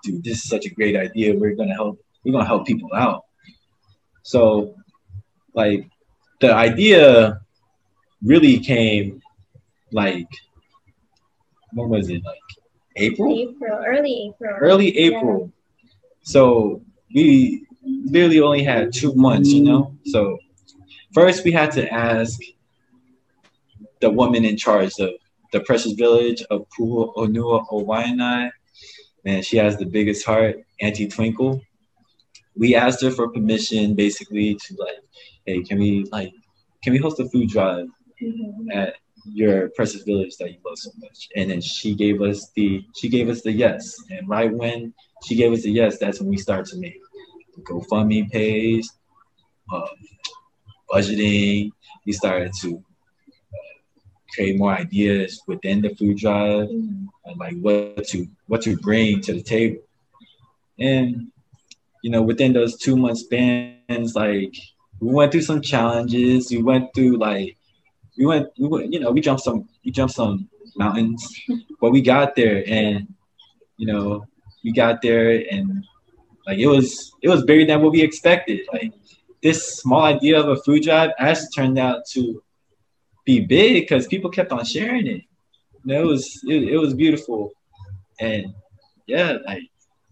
dude, 0.02 0.25
this 0.25 0.38
is 0.38 0.48
such 0.48 0.64
a 0.64 0.70
great 0.70 0.96
idea. 0.96 1.37
We're 1.37 1.54
gonna 1.54 1.75
help. 1.75 2.00
We're 2.25 2.32
gonna 2.32 2.46
help 2.46 2.66
people 2.66 2.90
out. 2.94 3.26
So, 4.22 4.75
like, 5.54 5.87
the 6.40 6.52
idea 6.52 7.40
really 8.22 8.58
came 8.58 9.20
like 9.92 10.28
when 11.72 11.90
was 11.90 12.08
it 12.08 12.25
like 12.25 12.48
April? 12.96 13.32
April, 13.37 13.84
early 13.87 14.32
April. 14.32 14.56
Early 14.60 14.98
April. 14.98 15.52
So 16.22 16.82
we 17.14 17.67
literally 17.85 18.40
only 18.40 18.62
had 18.62 18.92
two 18.92 19.14
months, 19.14 19.50
you 19.50 19.62
know. 19.62 19.94
So 20.06 20.38
first 21.12 21.44
we 21.44 21.52
had 21.52 21.73
to 21.73 21.92
ask 21.92 22.40
the 24.00 24.11
woman 24.11 24.44
in 24.44 24.56
charge 24.56 24.99
of 25.00 25.11
the 25.52 25.61
precious 25.61 25.92
village 25.92 26.42
of 26.50 26.66
Pu'uhonua 26.78 27.66
o 27.70 27.85
Waianae. 27.85 28.50
Man, 29.25 29.42
she 29.42 29.56
has 29.56 29.76
the 29.76 29.87
biggest 29.87 30.25
heart, 30.25 30.56
Auntie 30.80 31.08
Twinkle. 31.08 31.61
We 32.56 32.75
asked 32.75 33.02
her 33.02 33.11
for 33.11 33.28
permission 33.28 33.94
basically 33.94 34.54
to 34.54 34.76
like, 34.78 34.99
hey, 35.47 35.62
can 35.62 35.78
we 35.78 36.04
like 36.12 36.32
can 36.82 36.92
we 36.92 36.99
host 36.99 37.18
a 37.20 37.28
food 37.28 37.49
drive 37.49 37.87
Mhm. 38.23 38.66
at 38.73 38.94
your 39.32 39.68
precious 39.70 40.02
village 40.02 40.37
that 40.38 40.50
you 40.50 40.58
love 40.64 40.78
so 40.78 40.90
much 40.99 41.28
and 41.37 41.50
then 41.50 41.61
she 41.61 41.94
gave 41.94 42.20
us 42.23 42.50
the 42.56 42.82
she 42.97 43.08
gave 43.08 43.28
us 43.28 43.42
the 43.42 43.52
yes 43.52 43.94
and 44.11 44.28
right 44.28 44.52
when 44.52 44.92
she 45.25 45.35
gave 45.37 45.52
us 45.52 45.62
the 45.62 45.70
yes 45.70 45.99
that's 45.99 46.20
when 46.20 46.28
we 46.28 46.37
started 46.37 46.66
to 46.66 46.78
make 46.78 46.99
gofundme 47.62 48.30
page 48.30 48.86
um, 49.72 49.88
budgeting 50.90 51.70
we 52.06 52.12
started 52.12 52.52
to 52.60 52.76
uh, 52.76 53.74
create 54.34 54.58
more 54.58 54.72
ideas 54.74 55.42
within 55.46 55.80
the 55.82 55.90
food 55.96 56.16
drive 56.16 56.68
Mhm. 56.68 57.08
and 57.26 57.38
like 57.38 57.56
what 57.60 58.04
to 58.06 58.26
what 58.46 58.62
to 58.62 58.76
bring 58.78 59.20
to 59.22 59.32
the 59.34 59.42
table 59.42 59.80
and 60.78 61.26
you 62.02 62.10
know 62.10 62.22
within 62.22 62.52
those 62.52 62.76
two 62.78 62.96
month 62.96 63.18
spans 63.18 64.14
like 64.14 64.54
we 65.00 65.12
went 65.12 65.30
through 65.32 65.42
some 65.42 65.60
challenges 65.60 66.50
we 66.50 66.62
went 66.62 66.66
through 66.94 67.16
like 67.18 67.56
we 68.02 68.08
went 68.26 68.46
we 68.58 68.68
went 68.68 68.92
you 68.92 69.00
know 69.00 69.10
we 69.10 69.20
jumped 69.20 69.42
some 69.42 69.60
we 69.84 69.90
jumped 69.90 70.14
some 70.14 70.48
mountains 70.76 71.22
but 71.80 71.90
we 71.90 72.00
got 72.00 72.34
there 72.36 72.62
and 72.66 73.06
you 73.76 73.86
know 73.86 74.24
we 74.64 74.72
got 74.72 75.00
there 75.02 75.30
and 75.50 75.84
like 76.48 76.58
it 76.58 76.68
was 76.68 77.12
it 77.22 77.30
was 77.30 77.44
bigger 77.44 77.66
than 77.66 77.82
what 77.82 77.92
we 77.92 78.02
expected 78.02 78.60
like 78.72 78.92
this 79.42 79.78
small 79.80 80.02
idea 80.02 80.40
of 80.40 80.48
a 80.48 80.56
food 80.64 80.82
drive 80.82 81.10
actually 81.20 81.48
turned 81.56 81.78
out 81.78 82.00
to 82.14 82.42
be 83.26 83.40
big 83.40 83.84
because 83.84 84.06
people 84.08 84.30
kept 84.30 84.52
on 84.52 84.64
sharing 84.64 85.06
it 85.06 85.22
you 85.84 85.94
know, 85.94 86.02
it 86.02 86.06
was 86.06 86.40
it, 86.48 86.64
it 86.74 86.78
was 86.78 86.94
beautiful 86.94 87.52
and 88.20 88.46
yeah 89.06 89.38
like 89.46 89.62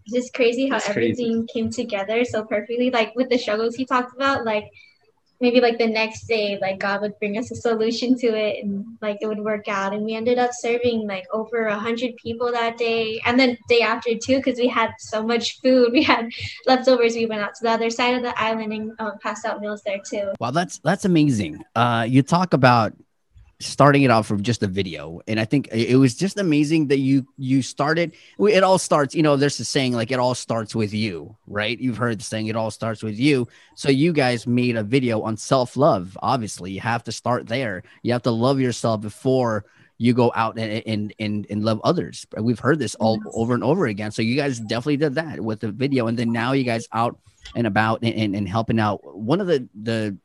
It's 0.06 0.14
just 0.14 0.34
crazy 0.34 0.68
how 0.68 0.78
It's 0.78 0.88
crazy. 0.88 1.24
everything 1.24 1.46
came 1.54 1.70
together 1.70 2.24
so 2.24 2.44
perfectly. 2.44 2.90
Like 2.90 3.10
with 3.16 3.28
the 3.30 3.38
struggles 3.38 3.74
he 3.74 3.84
talked 3.84 4.14
about, 4.14 4.44
like 4.44 4.66
maybe 5.40 5.60
like 5.60 5.78
the 5.78 5.86
next 5.86 6.26
day, 6.26 6.58
like 6.60 6.78
God 6.78 7.00
would 7.02 7.18
bring 7.18 7.38
us 7.38 7.50
a 7.50 7.56
solution 7.56 8.16
to 8.18 8.26
it 8.26 8.64
and 8.64 8.84
like 9.02 9.18
it 9.20 9.26
would 9.26 9.40
work 9.40 9.68
out. 9.68 9.92
And 9.92 10.04
we 10.04 10.14
ended 10.14 10.38
up 10.38 10.50
serving 10.52 11.06
like 11.06 11.26
over 11.32 11.66
a 11.66 11.78
hundred 11.78 12.16
people 12.16 12.50
that 12.52 12.78
day. 12.78 13.20
And 13.24 13.38
then 13.38 13.58
day 13.68 13.80
after 13.80 14.10
too, 14.14 14.36
because 14.36 14.58
we 14.58 14.68
had 14.68 14.90
so 14.98 15.22
much 15.22 15.60
food. 15.60 15.92
We 15.96 16.02
had 16.02 16.28
leftovers. 16.66 17.14
We 17.14 17.24
went 17.24 17.40
out 17.40 17.54
to 17.54 17.62
the 17.62 17.70
other 17.70 17.88
side 17.88 18.14
of 18.14 18.22
the 18.22 18.38
island 18.38 18.72
and 18.72 18.92
um, 18.98 19.12
passed 19.22 19.46
out 19.46 19.60
meals 19.60 19.82
there 19.86 19.98
too. 19.98 20.32
Wow, 20.38 20.50
that's 20.50 20.78
that's 20.80 21.06
amazing. 21.06 21.64
Uh, 21.74 22.06
you 22.06 22.22
talk 22.22 22.52
about 22.52 22.92
starting 23.58 24.02
it 24.02 24.10
off 24.10 24.26
from 24.26 24.42
just 24.42 24.62
a 24.62 24.66
video, 24.66 25.20
and 25.26 25.40
I 25.40 25.44
think 25.46 25.68
it 25.72 25.96
was 25.96 26.14
just 26.14 26.38
amazing 26.38 26.88
that 26.88 26.98
you 26.98 27.26
you 27.38 27.62
started. 27.62 28.12
It 28.38 28.62
all 28.62 28.78
starts, 28.78 29.14
you 29.14 29.22
know. 29.22 29.36
There's 29.36 29.58
a 29.60 29.64
saying 29.64 29.92
like 29.94 30.10
it 30.10 30.18
all 30.18 30.34
starts 30.34 30.74
with 30.74 30.92
you, 30.92 31.36
right? 31.46 31.78
You've 31.78 31.96
heard 31.96 32.20
the 32.20 32.24
saying, 32.24 32.48
it 32.48 32.56
all 32.56 32.70
starts 32.70 33.02
with 33.02 33.18
you. 33.18 33.48
So 33.74 33.88
you 33.88 34.12
guys 34.12 34.46
made 34.46 34.76
a 34.76 34.82
video 34.82 35.22
on 35.22 35.36
self 35.36 35.76
love. 35.76 36.16
Obviously, 36.22 36.72
you 36.72 36.80
have 36.80 37.04
to 37.04 37.12
start 37.12 37.46
there. 37.46 37.82
You 38.02 38.12
have 38.12 38.22
to 38.22 38.30
love 38.30 38.60
yourself 38.60 39.00
before 39.00 39.64
you 39.98 40.12
go 40.12 40.30
out 40.34 40.58
and 40.58 40.82
and 40.86 41.14
and, 41.18 41.46
and 41.48 41.64
love 41.64 41.80
others. 41.82 42.26
We've 42.38 42.58
heard 42.58 42.78
this 42.78 42.94
all 42.96 43.18
Yes. 43.24 43.32
over 43.34 43.54
and 43.54 43.64
over 43.64 43.86
again. 43.86 44.10
So 44.12 44.20
you 44.20 44.36
guys 44.36 44.60
definitely 44.60 44.98
did 44.98 45.14
that 45.14 45.40
with 45.40 45.60
the 45.60 45.72
video, 45.72 46.08
and 46.08 46.18
then 46.18 46.30
now 46.30 46.52
you 46.52 46.64
guys 46.64 46.86
out 46.92 47.18
and 47.54 47.66
about 47.66 48.02
and, 48.02 48.14
and, 48.14 48.36
and 48.36 48.46
helping 48.48 48.78
out. 48.78 49.00
One 49.16 49.40
of 49.40 49.46
the 49.46 49.66
the- 49.74 50.18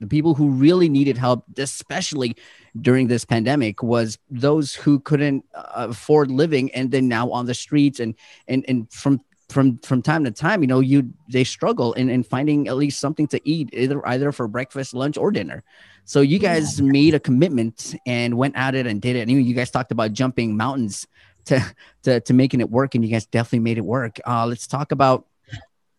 the 0.00 0.06
people 0.06 0.34
who 0.34 0.50
really 0.50 0.88
needed 0.88 1.18
help, 1.18 1.44
especially 1.56 2.36
during 2.80 3.08
this 3.08 3.24
pandemic, 3.24 3.82
was 3.82 4.18
those 4.30 4.74
who 4.74 5.00
couldn't 5.00 5.44
uh, 5.54 5.88
afford 5.90 6.30
living 6.30 6.70
and 6.72 6.90
then 6.90 7.08
now 7.08 7.30
on 7.30 7.46
the 7.46 7.54
streets 7.54 8.00
and 8.00 8.14
and 8.46 8.64
and 8.68 8.92
from 8.92 9.20
from 9.48 9.78
from 9.78 10.02
time 10.02 10.24
to 10.24 10.30
time, 10.30 10.62
you 10.62 10.66
know, 10.66 10.80
you 10.80 11.12
they 11.28 11.44
struggle 11.44 11.94
in, 11.94 12.10
in 12.10 12.22
finding 12.22 12.68
at 12.68 12.76
least 12.76 13.00
something 13.00 13.26
to 13.28 13.48
eat, 13.48 13.70
either 13.72 14.06
either 14.06 14.30
for 14.32 14.46
breakfast, 14.46 14.94
lunch, 14.94 15.16
or 15.16 15.30
dinner. 15.30 15.64
So 16.04 16.20
you 16.20 16.38
guys 16.38 16.80
made 16.80 17.14
a 17.14 17.20
commitment 17.20 17.94
and 18.06 18.36
went 18.36 18.56
at 18.56 18.74
it 18.74 18.86
and 18.86 19.00
did 19.00 19.16
it. 19.16 19.20
And 19.20 19.30
you, 19.30 19.38
you 19.38 19.54
guys 19.54 19.70
talked 19.70 19.92
about 19.92 20.12
jumping 20.12 20.56
mountains 20.56 21.06
to 21.46 21.64
to 22.02 22.20
to 22.20 22.34
making 22.34 22.60
it 22.60 22.70
work, 22.70 22.94
and 22.94 23.04
you 23.04 23.10
guys 23.10 23.26
definitely 23.26 23.60
made 23.60 23.78
it 23.78 23.84
work. 23.84 24.20
Uh, 24.26 24.46
let's 24.46 24.66
talk 24.66 24.92
about 24.92 25.26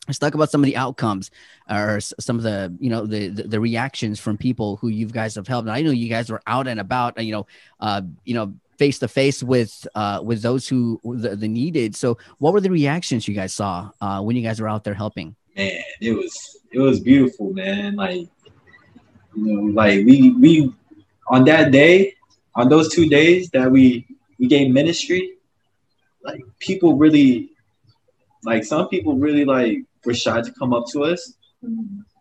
let's 0.10 0.20
talk 0.20 0.34
about 0.34 0.52
some 0.52 0.62
of 0.62 0.66
the 0.66 0.76
outcomes 0.76 1.32
or 1.70 2.00
some 2.02 2.38
of 2.38 2.44
the 2.44 2.76
you 2.80 2.90
know 2.90 3.06
the, 3.06 3.30
the 3.30 3.44
the 3.44 3.60
reactions 3.60 4.20
from 4.20 4.38
people 4.38 4.76
who 4.78 4.90
you 4.90 5.06
guys 5.06 5.36
have 5.36 5.48
helped. 5.48 5.68
And 5.68 5.76
I 5.76 5.82
know 5.82 5.92
you 5.92 6.10
guys 6.10 6.30
were 6.30 6.42
out 6.48 6.68
and 6.68 6.80
about, 6.80 7.18
uh, 7.18 7.22
you 7.22 7.32
know, 7.32 7.48
uh, 7.80 8.02
you 8.26 8.34
know, 8.34 8.54
face 8.78 9.00
to 9.00 9.08
face 9.08 9.42
with 9.44 9.88
uh 9.96 10.20
with 10.24 10.42
those 10.42 10.68
who 10.68 11.00
the, 11.04 11.36
the 11.36 11.48
needed. 11.48 11.96
So, 11.96 12.18
what 12.40 12.54
were 12.54 12.62
the 12.62 12.72
reactions 12.72 13.28
you 13.28 13.36
guys 13.36 13.54
saw 13.54 13.92
uh, 14.02 14.22
when 14.22 14.36
you 14.36 14.42
guys 14.42 14.60
were 14.60 14.68
out 14.68 14.84
there 14.84 14.94
helping? 14.96 15.36
man, 15.60 15.82
it 16.02 16.14
was 16.14 16.58
it 16.72 16.80
was 16.80 17.00
beautiful, 17.00 17.54
man. 17.54 17.96
Like 17.96 18.28
you 19.36 19.46
know, 19.46 19.62
like 19.74 20.06
we 20.06 20.32
we 20.32 20.74
on 21.28 21.44
that 21.46 21.72
day, 21.72 22.16
on 22.56 22.70
those 22.70 22.94
two 22.94 23.08
days 23.10 23.50
that 23.52 23.70
we 23.72 24.08
we 24.40 24.48
gave 24.48 24.72
ministry, 24.72 25.36
like 26.24 26.42
people 26.60 26.98
really 26.98 27.52
like 28.44 28.64
some 28.64 28.88
people 28.88 29.16
really 29.16 29.46
like 29.46 29.84
were 30.06 30.14
shy 30.14 30.42
to 30.42 30.52
come 30.54 30.74
up 30.74 30.86
to 30.92 31.04
us. 31.04 31.34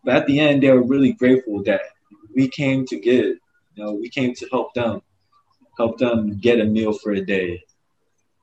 But 0.03 0.15
at 0.15 0.27
the 0.27 0.39
end 0.39 0.63
they 0.63 0.71
were 0.71 0.83
really 0.83 1.13
grateful 1.13 1.63
that 1.63 1.81
we 2.35 2.47
came 2.47 2.85
to 2.87 2.99
give. 2.99 3.37
You 3.75 3.85
know, 3.85 3.93
we 3.93 4.09
came 4.09 4.33
to 4.35 4.47
help 4.51 4.73
them, 4.73 5.01
help 5.77 5.97
them 5.97 6.37
get 6.37 6.59
a 6.59 6.65
meal 6.65 6.93
for 6.93 7.11
a 7.11 7.21
day. 7.21 7.63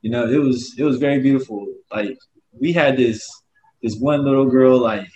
You 0.02 0.10
know, 0.10 0.26
it 0.26 0.38
was 0.38 0.74
it 0.78 0.84
was 0.84 0.98
very 0.98 1.20
beautiful. 1.20 1.66
Like 1.92 2.18
we 2.58 2.72
had 2.72 2.96
this 2.96 3.30
this 3.82 3.96
one 3.96 4.24
little 4.24 4.46
girl 4.46 4.78
like 4.78 5.08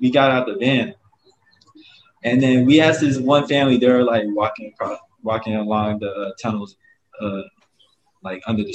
we 0.00 0.10
got 0.10 0.30
out 0.30 0.46
the 0.46 0.56
van 0.56 0.94
and 2.22 2.42
then 2.42 2.64
we 2.66 2.80
asked 2.80 3.00
this 3.00 3.18
one 3.18 3.46
family 3.46 3.76
they 3.76 3.88
were 3.88 4.04
like 4.04 4.24
walking 4.28 4.72
across 4.72 4.98
walking 5.22 5.56
along 5.56 5.98
the 5.98 6.10
uh, 6.10 6.30
tunnels 6.40 6.76
uh 7.20 7.42
like 8.22 8.42
under 8.46 8.62
the 8.62 8.74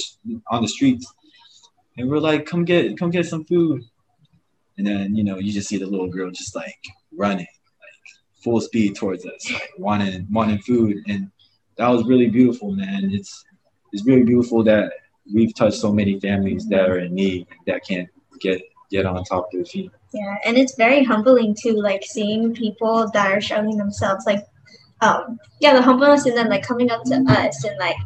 on 0.49 0.61
the 0.61 0.67
streets 0.67 1.11
and 1.97 2.09
we're 2.09 2.19
like 2.19 2.45
come 2.45 2.65
get 2.65 2.97
come 2.97 3.09
get 3.09 3.25
some 3.25 3.45
food 3.45 3.83
and 4.77 4.85
then 4.85 5.15
you 5.15 5.23
know 5.23 5.37
you 5.37 5.51
just 5.51 5.67
see 5.67 5.77
the 5.77 5.85
little 5.85 6.07
girl 6.07 6.29
just 6.31 6.55
like 6.55 6.77
running 7.15 7.47
like 7.47 8.43
full 8.43 8.61
speed 8.61 8.95
towards 8.95 9.25
us 9.25 9.51
like 9.51 9.71
wanting 9.77 10.27
wanting 10.31 10.59
food. 10.59 10.97
And 11.07 11.31
that 11.77 11.89
was 11.89 12.05
really 12.05 12.29
beautiful 12.29 12.71
man. 12.71 13.09
It's 13.11 13.43
it's 13.91 14.05
really 14.05 14.23
beautiful 14.23 14.63
that 14.63 14.91
we've 15.33 15.55
touched 15.55 15.77
so 15.77 15.91
many 15.91 16.19
families 16.19 16.67
that 16.69 16.89
are 16.89 16.99
in 16.99 17.13
need 17.13 17.47
that 17.67 17.85
can't 17.87 18.09
get 18.41 18.61
get 18.91 19.05
on 19.05 19.23
top 19.23 19.45
of 19.45 19.51
their 19.51 19.65
feet. 19.65 19.91
Yeah, 20.13 20.35
and 20.45 20.57
it's 20.57 20.75
very 20.75 21.03
humbling 21.03 21.55
too, 21.59 21.73
like 21.73 22.03
seeing 22.03 22.53
people 22.53 23.09
that 23.13 23.31
are 23.31 23.41
showing 23.41 23.77
themselves 23.77 24.25
like 24.25 24.45
um 25.01 25.39
yeah, 25.59 25.73
the 25.73 25.81
humbleness 25.81 26.25
and 26.25 26.37
then 26.37 26.49
like 26.49 26.65
coming 26.65 26.91
up 26.91 27.03
to 27.05 27.15
us 27.27 27.63
and 27.63 27.77
like 27.79 27.97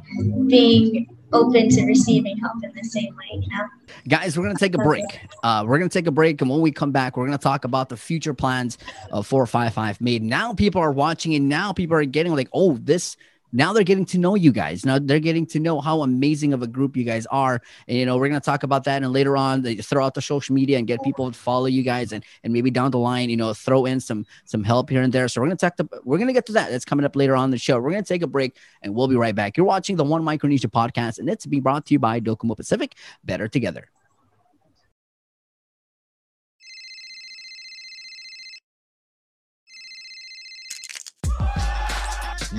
being 0.47 1.07
open 1.33 1.69
to 1.69 1.85
receiving 1.85 2.37
help 2.37 2.63
in 2.63 2.71
the 2.75 2.83
same 2.83 3.15
way, 3.15 3.41
you 3.41 3.47
know? 3.49 3.65
Guys, 4.07 4.37
we're 4.37 4.45
gonna 4.45 4.57
take 4.57 4.75
a 4.75 4.79
break. 4.79 5.05
Uh, 5.43 5.63
we're 5.67 5.77
gonna 5.77 5.89
take 5.89 6.07
a 6.07 6.11
break, 6.11 6.41
and 6.41 6.49
when 6.49 6.61
we 6.61 6.71
come 6.71 6.91
back, 6.91 7.17
we're 7.17 7.25
gonna 7.25 7.37
talk 7.37 7.65
about 7.65 7.89
the 7.89 7.97
future 7.97 8.33
plans 8.33 8.77
of 9.11 9.27
four 9.27 9.45
five 9.45 9.73
five 9.73 9.99
made. 10.01 10.23
Now 10.23 10.53
people 10.53 10.81
are 10.81 10.91
watching, 10.91 11.35
and 11.35 11.49
now 11.49 11.73
people 11.73 11.95
are 11.95 12.05
getting 12.05 12.35
like, 12.35 12.49
oh, 12.53 12.77
this. 12.77 13.17
Now 13.51 13.73
they're 13.73 13.83
getting 13.83 14.05
to 14.05 14.17
know 14.17 14.35
you 14.35 14.51
guys. 14.51 14.85
Now 14.85 14.99
they're 14.99 15.19
getting 15.19 15.45
to 15.47 15.59
know 15.59 15.81
how 15.81 16.01
amazing 16.01 16.53
of 16.53 16.61
a 16.61 16.67
group 16.67 16.95
you 16.95 17.03
guys 17.03 17.25
are. 17.27 17.61
And 17.87 17.97
you 17.97 18.05
know, 18.05 18.17
we're 18.17 18.27
gonna 18.27 18.39
talk 18.39 18.63
about 18.63 18.83
that, 18.85 19.03
and 19.03 19.11
later 19.11 19.35
on, 19.37 19.63
throw 19.63 20.05
out 20.05 20.13
the 20.13 20.21
social 20.21 20.53
media 20.53 20.77
and 20.77 20.87
get 20.87 21.01
people 21.03 21.31
to 21.31 21.37
follow 21.37 21.65
you 21.65 21.83
guys, 21.83 22.11
and 22.11 22.23
and 22.43 22.53
maybe 22.53 22.71
down 22.71 22.91
the 22.91 22.99
line, 22.99 23.29
you 23.29 23.37
know, 23.37 23.53
throw 23.53 23.85
in 23.85 23.99
some 23.99 24.25
some 24.45 24.63
help 24.63 24.89
here 24.89 25.01
and 25.01 25.13
there. 25.13 25.27
So 25.27 25.41
we're 25.41 25.47
gonna 25.47 25.57
talk. 25.57 25.77
To, 25.77 25.89
we're 26.03 26.17
gonna 26.17 26.33
get 26.33 26.45
to 26.47 26.53
that. 26.53 26.69
That's 26.69 26.85
coming 26.85 27.05
up 27.05 27.15
later 27.15 27.35
on 27.35 27.51
the 27.51 27.57
show. 27.57 27.79
We're 27.79 27.91
gonna 27.91 28.03
take 28.03 28.21
a 28.21 28.27
break, 28.27 28.57
and 28.81 28.93
we'll 28.93 29.07
be 29.07 29.15
right 29.15 29.35
back. 29.35 29.57
You're 29.57 29.65
watching 29.65 29.95
the 29.95 30.03
One 30.03 30.23
Micronesia 30.23 30.67
podcast, 30.67 31.19
and 31.19 31.29
it's 31.29 31.45
being 31.45 31.63
brought 31.63 31.85
to 31.87 31.93
you 31.93 31.99
by 31.99 32.19
Docomo 32.19 32.55
Pacific. 32.55 32.95
Better 33.23 33.47
together. 33.47 33.89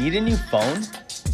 Need 0.01 0.15
a 0.15 0.21
new 0.23 0.37
phone? 0.37 0.83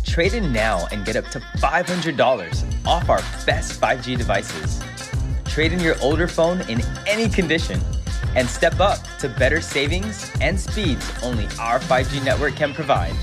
Trade 0.05 0.35
in 0.35 0.53
now 0.53 0.89
and 0.91 1.05
get 1.05 1.15
up 1.15 1.27
to 1.27 1.39
$500 1.39 2.85
off 2.85 3.09
our 3.09 3.21
best 3.47 3.81
5G 3.81 4.19
devices. 4.19 4.83
Trade 5.45 5.73
in 5.73 5.79
your 5.79 5.95
older 6.03 6.27
phone 6.27 6.63
in 6.63 6.83
any 7.07 7.29
condition 7.29 7.81
and 8.35 8.49
step 8.49 8.81
up 8.81 8.99
to 9.21 9.29
better 9.29 9.61
savings 9.61 10.33
and 10.41 10.59
speeds 10.59 11.09
only 11.23 11.45
our 11.61 11.79
5G 11.79 12.25
network 12.25 12.57
can 12.57 12.75
provide. 12.75 13.15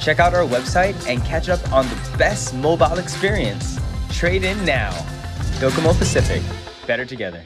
Check 0.00 0.18
out 0.18 0.34
our 0.34 0.44
website 0.44 0.96
and 1.08 1.24
catch 1.24 1.48
up 1.48 1.60
on 1.72 1.86
the 1.86 2.16
best 2.18 2.52
mobile 2.52 2.98
experience. 2.98 3.78
Trade 4.10 4.42
in 4.42 4.64
now. 4.64 4.90
Docomo 5.60 5.96
Pacific. 5.96 6.42
Better 6.84 7.04
together. 7.04 7.44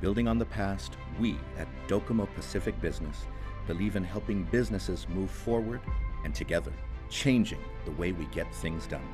Building 0.00 0.26
on 0.26 0.38
the 0.38 0.46
past, 0.46 0.96
we 1.20 1.36
at 1.58 1.68
Docomo 1.88 2.26
Pacific 2.34 2.80
Business 2.80 3.26
believe 3.66 3.96
in 3.96 4.04
helping 4.04 4.44
businesses 4.44 5.06
move 5.08 5.30
forward 5.30 5.80
and 6.24 6.34
together, 6.34 6.72
changing 7.10 7.60
the 7.84 7.90
way 7.92 8.12
we 8.12 8.26
get 8.26 8.52
things 8.54 8.86
done 8.86 9.08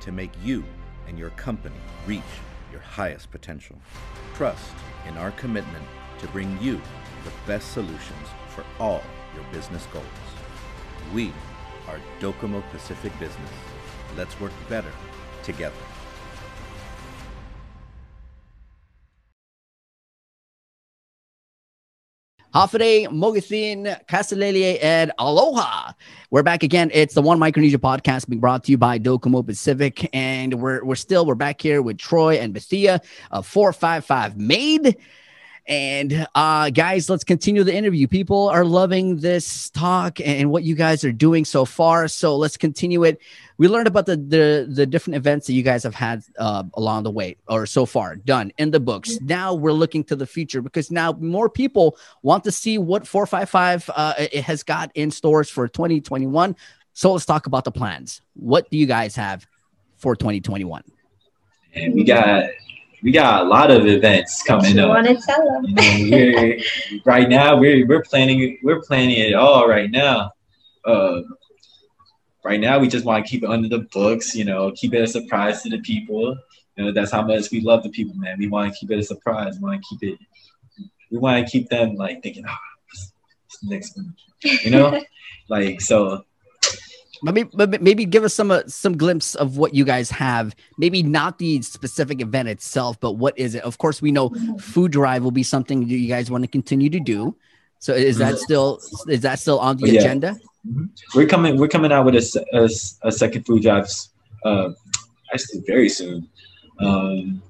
to 0.00 0.12
make 0.12 0.32
you 0.42 0.64
and 1.06 1.18
your 1.18 1.30
company 1.30 1.76
reach 2.06 2.22
your 2.70 2.80
highest 2.80 3.30
potential. 3.30 3.76
Trust 4.34 4.72
in 5.08 5.16
our 5.16 5.32
commitment 5.32 5.84
to 6.18 6.28
bring 6.28 6.60
you 6.60 6.80
the 7.24 7.32
best 7.46 7.72
solutions 7.72 8.28
for 8.48 8.64
all 8.78 9.02
your 9.34 9.44
business 9.52 9.86
goals. 9.92 10.04
We 11.12 11.32
are 11.88 12.00
Docomo 12.20 12.62
Pacific 12.70 13.12
Business. 13.18 13.50
Let's 14.16 14.38
work 14.40 14.52
better 14.68 14.92
together. 15.42 15.74
Hafide, 22.54 23.06
Mogethin, 23.06 23.96
Kaselehlie, 24.06 24.82
and 24.82 25.12
Aloha. 25.18 25.92
We're 26.30 26.42
back 26.42 26.64
again. 26.64 26.90
It's 26.92 27.14
the 27.14 27.22
One 27.22 27.38
Micronesia 27.38 27.78
podcast 27.78 28.28
being 28.28 28.40
brought 28.40 28.64
to 28.64 28.72
you 28.72 28.78
by 28.78 28.98
Docomo 28.98 29.46
Pacific. 29.46 30.10
And 30.12 30.60
we're 30.60 30.84
we're 30.84 30.96
still 30.96 31.24
we're 31.24 31.36
back 31.36 31.60
here 31.60 31.80
with 31.80 31.98
Troy 31.98 32.38
and 32.38 32.52
Bethia 32.52 33.00
of 33.30 33.46
455 33.46 34.36
Made. 34.36 34.96
And 35.66 36.26
uh 36.34 36.70
guys, 36.70 37.08
let's 37.08 37.24
continue 37.24 37.64
the 37.64 37.74
interview. 37.74 38.06
People 38.06 38.48
are 38.48 38.64
loving 38.64 39.18
this 39.18 39.70
talk 39.70 40.20
and 40.20 40.50
what 40.50 40.62
you 40.62 40.74
guys 40.74 41.04
are 41.04 41.12
doing 41.12 41.44
so 41.44 41.64
far. 41.64 42.08
So 42.08 42.36
let's 42.36 42.56
continue 42.56 43.04
it. 43.04 43.20
We 43.58 43.68
learned 43.68 43.86
about 43.86 44.06
the 44.06 44.16
the, 44.16 44.66
the 44.68 44.86
different 44.86 45.16
events 45.16 45.46
that 45.46 45.52
you 45.52 45.62
guys 45.62 45.82
have 45.82 45.94
had 45.94 46.22
uh, 46.38 46.64
along 46.74 47.04
the 47.04 47.10
way 47.10 47.36
or 47.48 47.66
so 47.66 47.86
far 47.86 48.16
done 48.16 48.52
in 48.58 48.70
the 48.70 48.80
books. 48.80 49.20
Now 49.20 49.54
we're 49.54 49.72
looking 49.72 50.04
to 50.04 50.16
the 50.16 50.26
future 50.26 50.62
because 50.62 50.90
now 50.90 51.12
more 51.12 51.48
people 51.48 51.96
want 52.22 52.44
to 52.44 52.52
see 52.52 52.78
what 52.78 53.06
455 53.06 53.90
uh, 53.94 54.14
it 54.18 54.44
has 54.44 54.62
got 54.62 54.90
in 54.94 55.10
stores 55.10 55.50
for 55.50 55.68
2021. 55.68 56.56
So 56.92 57.12
let's 57.12 57.26
talk 57.26 57.46
about 57.46 57.64
the 57.64 57.72
plans. 57.72 58.22
What 58.34 58.70
do 58.70 58.76
you 58.76 58.86
guys 58.86 59.14
have 59.16 59.46
for 59.96 60.16
2021? 60.16 60.82
and 61.74 61.94
we 61.94 62.04
got 62.04 62.44
we 63.02 63.12
got 63.12 63.42
a 63.42 63.48
lot 63.48 63.70
of 63.70 63.86
events 63.86 64.42
coming 64.42 64.76
you 64.76 64.82
up 64.82 64.88
want 64.90 65.06
to 65.06 65.16
tell 65.16 65.44
them? 65.44 65.64
You 65.96 66.32
know, 66.32 66.54
right 67.04 67.28
now 67.28 67.56
we're 67.56 67.86
we're 67.86 68.02
planning 68.02 68.58
we're 68.62 68.82
planning 68.82 69.18
it 69.18 69.34
all 69.34 69.68
right 69.68 69.90
now. 69.90 70.32
Uh, 70.84 71.22
right 72.44 72.60
now 72.60 72.78
we 72.78 72.88
just 72.88 73.04
want 73.04 73.24
to 73.24 73.30
keep 73.30 73.42
it 73.42 73.50
under 73.50 73.68
the 73.68 73.86
books, 73.92 74.34
you 74.34 74.44
know, 74.44 74.72
keep 74.72 74.94
it 74.94 75.02
a 75.02 75.06
surprise 75.06 75.62
to 75.62 75.70
the 75.70 75.80
people. 75.80 76.36
You 76.76 76.84
know, 76.84 76.92
that's 76.92 77.10
how 77.10 77.22
much 77.22 77.50
we 77.50 77.60
love 77.60 77.82
the 77.82 77.90
people, 77.90 78.14
man. 78.16 78.38
We 78.38 78.48
want 78.48 78.72
to 78.72 78.78
keep 78.78 78.90
it 78.90 78.98
a 78.98 79.02
surprise. 79.02 79.56
We 79.56 79.62
want 79.62 79.82
to 79.82 79.88
keep 79.88 80.14
it. 80.14 80.18
We 81.10 81.18
want 81.18 81.44
to 81.44 81.50
keep 81.50 81.68
them 81.68 81.96
like 81.96 82.22
thinking, 82.22 82.44
oh, 82.48 82.54
what's, 82.86 83.12
what's 83.44 83.64
next 83.64 83.96
one? 83.96 84.14
You 84.64 84.70
know, 84.70 85.00
like 85.48 85.80
so. 85.80 86.24
Maybe, 87.22 87.42
but 87.52 87.82
maybe 87.82 88.04
give 88.06 88.24
us 88.24 88.34
some 88.34 88.50
uh, 88.50 88.62
some 88.66 88.96
glimpse 88.96 89.34
of 89.34 89.58
what 89.58 89.74
you 89.74 89.84
guys 89.84 90.10
have. 90.10 90.54
Maybe 90.78 91.02
not 91.02 91.38
the 91.38 91.60
specific 91.62 92.20
event 92.22 92.48
itself, 92.48 92.98
but 93.00 93.12
what 93.12 93.38
is 93.38 93.54
it? 93.54 93.62
Of 93.62 93.76
course, 93.78 94.00
we 94.00 94.10
know 94.10 94.30
food 94.58 94.92
drive 94.92 95.22
will 95.22 95.30
be 95.30 95.42
something 95.42 95.86
you 95.88 96.08
guys 96.08 96.30
want 96.30 96.44
to 96.44 96.48
continue 96.48 96.88
to 96.90 97.00
do. 97.00 97.36
So 97.78 97.92
is 97.94 98.16
that 98.18 98.38
still 98.38 98.80
is 99.08 99.20
that 99.20 99.38
still 99.38 99.58
on 99.58 99.76
the 99.76 99.90
Yeah. 99.90 100.00
agenda? 100.00 100.36
We're 101.14 101.26
coming. 101.26 101.58
We're 101.58 101.68
coming 101.68 101.92
out 101.92 102.04
with 102.06 102.14
a, 102.16 102.22
se- 102.22 102.44
a, 102.54 102.64
s- 102.64 102.98
a 103.02 103.12
second 103.12 103.44
food 103.44 103.62
drive 103.62 103.88
Uh, 104.44 104.70
actually, 105.34 105.60
very 105.66 105.88
soon. 105.88 106.26
Um, 106.80 107.42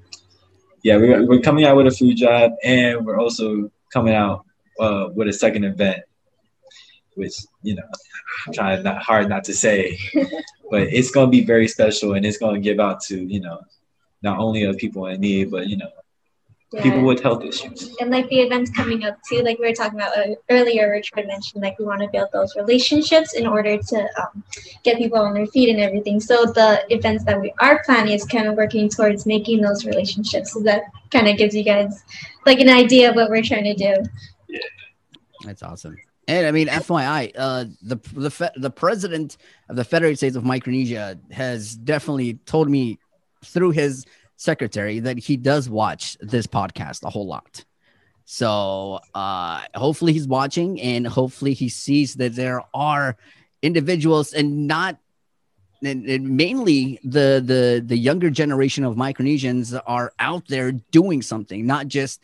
yeah, 0.83 0.97
we're, 0.97 1.25
we're 1.27 1.41
coming 1.41 1.65
out 1.65 1.77
with 1.77 1.87
a 1.87 1.91
food 1.91 2.17
drive, 2.17 2.51
and 2.65 3.05
we're 3.07 3.19
also 3.21 3.71
coming 3.93 4.15
out 4.15 4.45
uh, 4.81 5.09
with 5.15 5.29
a 5.29 5.33
second 5.33 5.65
event, 5.65 6.03
which 7.15 7.35
you 7.63 7.75
know, 7.77 7.83
I'm 7.83 8.01
trying 8.53 8.83
not 8.83 9.03
hard 9.03 9.29
not 9.29 9.45
to 9.45 9.55
say, 9.55 9.99
but 10.71 10.83
it's 10.83 11.11
gonna 11.11 11.31
be 11.31 11.45
very 11.45 11.69
special, 11.69 12.15
and 12.15 12.25
it's 12.25 12.39
gonna 12.39 12.61
give 12.61 12.81
out 12.81 13.01
to 13.03 13.17
you 13.17 13.41
know, 13.41 13.61
not 14.23 14.39
only 14.39 14.65
of 14.65 14.77
people 14.77 15.07
in 15.07 15.21
need, 15.21 15.51
but 15.51 15.69
you 15.69 15.77
know, 15.77 15.91
people 16.83 17.03
with 17.03 17.21
health 17.21 17.43
issues. 17.45 17.95
and 18.01 18.11
like 18.11 18.29
the 18.29 18.41
events 18.41 18.71
coming 18.71 19.05
up 19.05 19.19
too 19.29 19.43
like 19.43 19.59
we 19.59 19.67
were 19.67 19.75
talking 19.75 19.99
about 19.99 20.17
uh, 20.17 20.35
earlier 20.51 20.89
richard 20.89 21.27
mentioned 21.27 21.63
like 21.63 21.77
we 21.81 21.85
want 21.85 22.01
to 22.01 22.09
build 22.13 22.29
those 22.33 22.55
relationships 22.55 23.35
in 23.35 23.45
order 23.45 23.77
to 23.77 24.09
um, 24.21 24.45
get 24.85 24.97
people 24.97 25.19
on 25.19 25.35
their 25.35 25.47
feet 25.49 25.69
and 25.69 25.81
everything 25.81 26.21
so 26.21 26.45
the 26.45 26.85
events 26.91 27.25
that 27.25 27.41
we 27.41 27.53
are 27.61 27.83
planning 27.85 28.13
is 28.13 28.25
kind 28.25 28.47
of 28.47 28.55
working 28.55 28.89
towards 28.89 29.27
making 29.27 29.61
those 29.61 29.85
relationships 29.85 30.53
so 30.53 30.61
that 30.61 30.83
kind 31.11 31.27
of 31.27 31.37
gives 31.37 31.57
you 31.57 31.65
guys 31.65 32.05
like 32.47 32.61
an 32.61 32.69
idea 32.69 33.11
of 33.11 33.17
what 33.17 33.29
we're 33.31 33.43
trying 33.43 33.65
to 33.65 33.75
do 33.75 33.95
Yeah. 34.49 34.61
That's 35.45 35.63
awesome. 35.63 35.97
And 36.31 36.47
I 36.47 36.53
mean, 36.53 36.69
FYI, 36.69 37.33
uh, 37.37 37.65
the 37.83 37.97
the 38.13 38.53
the 38.55 38.71
president 38.71 39.37
of 39.69 39.75
the 39.75 39.83
Federated 39.83 40.19
States 40.19 40.37
of 40.37 40.45
Micronesia 40.45 41.19
has 41.33 41.75
definitely 41.75 42.35
told 42.47 42.71
me 42.71 43.01
through 43.45 43.73
his 43.73 44.07
secretary 44.37 45.01
that 45.01 45.19
he 45.19 45.37
does 45.37 45.69
watch 45.69 46.17
this 46.21 46.47
podcast 46.47 47.03
a 47.03 47.11
whole 47.11 47.27
lot. 47.27 47.65
So 48.27 49.01
uh, 49.13 49.63
hopefully 49.75 50.13
he's 50.13 50.29
watching, 50.29 50.81
and 50.81 51.05
hopefully 51.05 51.53
he 51.53 51.69
sees 51.69 52.15
that 52.15 52.37
there 52.37 52.63
are 52.73 53.17
individuals, 53.61 54.33
and 54.33 54.69
not 54.69 54.99
and, 55.83 56.07
and 56.07 56.37
mainly 56.37 57.01
the 57.03 57.43
the 57.45 57.83
the 57.85 57.99
younger 57.99 58.31
generation 58.31 58.85
of 58.85 58.95
Micronesians 58.95 59.77
are 59.85 60.13
out 60.21 60.47
there 60.47 60.71
doing 60.93 61.23
something, 61.23 61.67
not 61.67 61.89
just 61.89 62.23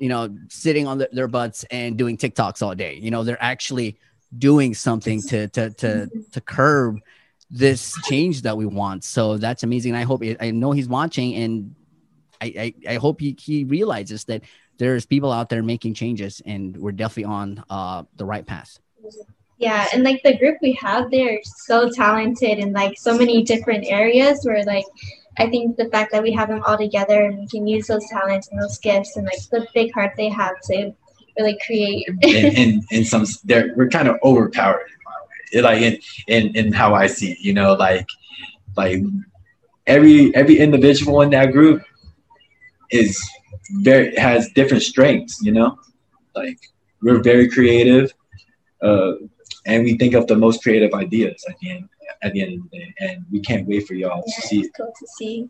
you 0.00 0.08
know, 0.08 0.34
sitting 0.48 0.86
on 0.86 0.98
the, 0.98 1.08
their 1.12 1.28
butts 1.28 1.64
and 1.70 1.96
doing 1.96 2.16
TikToks 2.16 2.62
all 2.62 2.74
day. 2.74 2.94
You 2.94 3.10
know, 3.10 3.22
they're 3.22 3.42
actually 3.42 3.98
doing 4.36 4.74
something 4.74 5.20
to 5.22 5.48
to 5.48 5.70
to 5.70 6.08
to 6.32 6.40
curb 6.40 7.00
this 7.50 7.94
change 8.04 8.42
that 8.42 8.56
we 8.56 8.66
want. 8.66 9.04
So 9.04 9.36
that's 9.36 9.62
amazing. 9.62 9.94
I 9.94 10.02
hope 10.02 10.22
I 10.40 10.50
know 10.50 10.72
he's 10.72 10.88
watching, 10.88 11.34
and 11.34 11.74
I 12.40 12.74
I, 12.86 12.94
I 12.94 12.96
hope 12.96 13.20
he 13.20 13.36
he 13.38 13.64
realizes 13.64 14.24
that 14.24 14.42
there's 14.78 15.04
people 15.04 15.30
out 15.30 15.48
there 15.50 15.62
making 15.62 15.94
changes, 15.94 16.40
and 16.46 16.76
we're 16.76 16.92
definitely 16.92 17.24
on 17.24 17.64
uh 17.68 18.04
the 18.16 18.24
right 18.24 18.46
path. 18.46 18.78
yeah 19.58 19.86
and 19.92 20.02
like 20.02 20.22
the 20.22 20.36
group 20.38 20.56
we 20.62 20.72
have 20.72 21.10
they're 21.10 21.40
so 21.44 21.90
talented 21.90 22.58
in 22.58 22.72
like 22.72 22.94
so 22.98 23.12
many 23.16 23.42
different 23.42 23.84
areas 23.86 24.40
where 24.44 24.64
like 24.64 24.86
I 25.38 25.48
think 25.48 25.76
the 25.76 25.86
fact 25.86 26.12
that 26.12 26.22
we 26.22 26.32
have 26.32 26.48
them 26.48 26.62
all 26.66 26.76
together 26.76 27.24
and 27.24 27.38
we 27.38 27.46
can 27.46 27.66
use 27.66 27.86
those 27.86 28.06
talents 28.08 28.48
and 28.48 28.60
those 28.60 28.78
gifts 28.78 29.16
and 29.16 29.26
like 29.26 29.40
the 29.50 29.66
big 29.74 29.92
heart 29.94 30.12
they 30.16 30.28
have 30.28 30.60
to 30.62 30.92
really 31.38 31.58
create. 31.64 32.08
in, 32.22 32.56
in, 32.56 32.82
in 32.90 33.04
some, 33.04 33.24
they're, 33.44 33.72
we're 33.76 33.88
kind 33.88 34.08
of 34.08 34.16
overpowered 34.22 34.86
in 35.54 35.62
my 35.62 35.62
way. 35.62 35.62
Like 35.62 35.82
in, 35.82 35.98
in, 36.26 36.56
in 36.56 36.72
how 36.72 36.94
I 36.94 37.06
see, 37.06 37.32
it, 37.32 37.40
you 37.40 37.52
know, 37.52 37.74
like, 37.74 38.06
like 38.76 39.02
every, 39.86 40.34
every 40.34 40.58
individual 40.58 41.22
in 41.22 41.30
that 41.30 41.52
group 41.52 41.82
is 42.90 43.22
very, 43.82 44.14
has 44.16 44.50
different 44.54 44.82
strengths, 44.82 45.40
you 45.42 45.52
know, 45.52 45.78
like 46.34 46.58
we're 47.02 47.22
very 47.22 47.48
creative. 47.48 48.12
Uh, 48.82 49.12
and 49.66 49.84
we 49.84 49.96
think 49.96 50.14
of 50.14 50.26
the 50.26 50.36
most 50.36 50.62
creative 50.62 50.92
ideas 50.94 51.44
at 51.48 51.54
the 51.60 51.70
end 51.70 51.88
at 52.22 52.32
the 52.32 52.42
end 52.42 52.54
of 52.60 52.70
the 52.70 52.78
day 52.78 52.94
and 53.00 53.24
we 53.30 53.40
can't 53.40 53.66
wait 53.66 53.86
for 53.86 53.94
y'all 53.94 54.22
Yeah, 54.26 54.34
to 54.34 54.40
see 54.48 54.56
it. 54.60 54.66
it's 54.66 54.76
cool 54.76 54.92
to 54.98 55.06
see. 55.18 55.48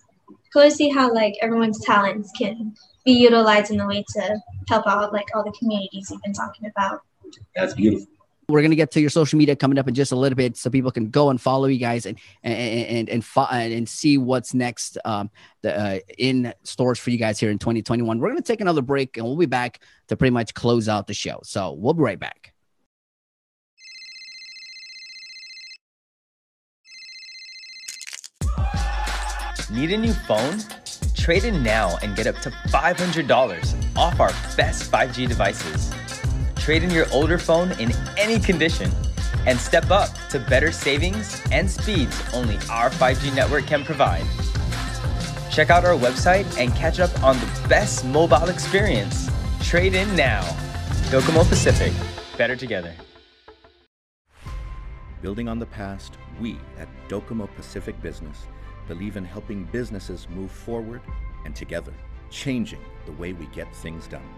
Cool 0.52 0.62
to 0.62 0.70
see 0.70 0.88
how 0.88 1.12
like 1.12 1.34
everyone's 1.42 1.80
talents 1.84 2.30
can 2.38 2.74
be 3.04 3.12
utilized 3.12 3.70
in 3.70 3.80
a 3.80 3.86
way 3.86 4.04
to 4.14 4.38
help 4.68 4.86
out 4.86 5.12
like 5.12 5.26
all 5.34 5.42
the 5.44 5.52
communities 5.58 6.08
we've 6.10 6.22
been 6.22 6.32
talking 6.32 6.66
about. 6.76 7.00
that's 7.56 7.74
beautiful 7.74 8.06
We're 8.48 8.62
gonna 8.62 8.74
get 8.76 8.90
to 8.92 9.00
your 9.00 9.10
social 9.10 9.38
media 9.38 9.54
coming 9.56 9.78
up 9.78 9.86
in 9.88 9.94
just 9.94 10.10
a 10.12 10.16
little 10.16 10.36
bit, 10.36 10.56
so 10.56 10.70
people 10.70 10.90
can 10.90 11.08
go 11.10 11.30
and 11.30 11.40
follow 11.40 11.66
you 11.66 11.78
guys 11.78 12.04
and 12.06 12.18
and 12.42 12.54
and 12.54 13.08
and, 13.08 13.24
fo- 13.24 13.46
and 13.50 13.88
see 13.88 14.18
what's 14.18 14.54
next 14.54 14.98
um, 15.04 15.30
the, 15.62 15.76
uh, 15.80 15.98
in 16.18 16.52
stores 16.64 16.98
for 16.98 17.10
you 17.10 17.16
guys 17.18 17.38
here 17.40 17.50
in 17.50 17.58
2021. 17.58 18.18
We're 18.18 18.28
gonna 18.28 18.42
take 18.42 18.60
another 18.60 18.82
break, 18.82 19.16
and 19.16 19.24
we'll 19.26 19.36
be 19.36 19.46
back 19.46 19.80
to 20.08 20.16
pretty 20.16 20.32
much 20.32 20.52
close 20.54 20.88
out 20.88 21.06
the 21.06 21.14
show. 21.14 21.38
So 21.44 21.72
we'll 21.72 21.94
be 21.94 22.02
right 22.02 22.18
back. 22.18 22.49
Need 29.70 29.92
a 29.92 29.96
new 29.96 30.12
phone? 30.12 30.58
Trade 31.14 31.44
in 31.44 31.62
now 31.62 31.96
and 32.02 32.16
get 32.16 32.26
up 32.26 32.34
to 32.40 32.50
$500 32.50 33.96
off 33.96 34.18
our 34.18 34.32
best 34.56 34.90
5G 34.90 35.28
devices. 35.28 35.92
Trade 36.56 36.82
in 36.82 36.90
your 36.90 37.06
older 37.12 37.38
phone 37.38 37.70
in 37.78 37.92
any 38.18 38.40
condition 38.40 38.90
and 39.46 39.56
step 39.56 39.88
up 39.92 40.08
to 40.30 40.40
better 40.40 40.72
savings 40.72 41.40
and 41.52 41.70
speeds 41.70 42.20
only 42.34 42.56
our 42.68 42.90
5G 42.90 43.32
network 43.32 43.64
can 43.66 43.84
provide. 43.84 44.24
Check 45.52 45.70
out 45.70 45.84
our 45.84 45.96
website 45.96 46.46
and 46.58 46.74
catch 46.74 46.98
up 46.98 47.22
on 47.22 47.38
the 47.38 47.68
best 47.68 48.04
mobile 48.04 48.48
experience. 48.48 49.30
Trade 49.62 49.94
in 49.94 50.16
now. 50.16 50.42
Docomo 51.12 51.48
Pacific, 51.48 51.92
better 52.36 52.56
together. 52.56 52.92
Building 55.22 55.48
on 55.48 55.60
the 55.60 55.66
past, 55.66 56.14
we 56.40 56.58
at 56.76 56.88
Docomo 57.08 57.48
Pacific 57.54 58.00
Business 58.02 58.46
believe 58.90 59.16
in 59.16 59.24
helping 59.24 59.62
businesses 59.66 60.26
move 60.30 60.50
forward 60.50 61.00
and 61.44 61.54
together, 61.54 61.92
changing 62.28 62.80
the 63.06 63.12
way 63.12 63.32
we 63.32 63.46
get 63.54 63.72
things 63.76 64.08
done 64.08 64.34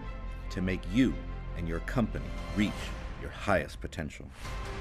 to 0.51 0.61
make 0.61 0.81
you 0.93 1.11
and 1.57 1.67
your 1.67 1.79
company 1.79 2.29
reach 2.55 2.71
your 3.19 3.31
highest 3.31 3.81
potential. 3.81 4.27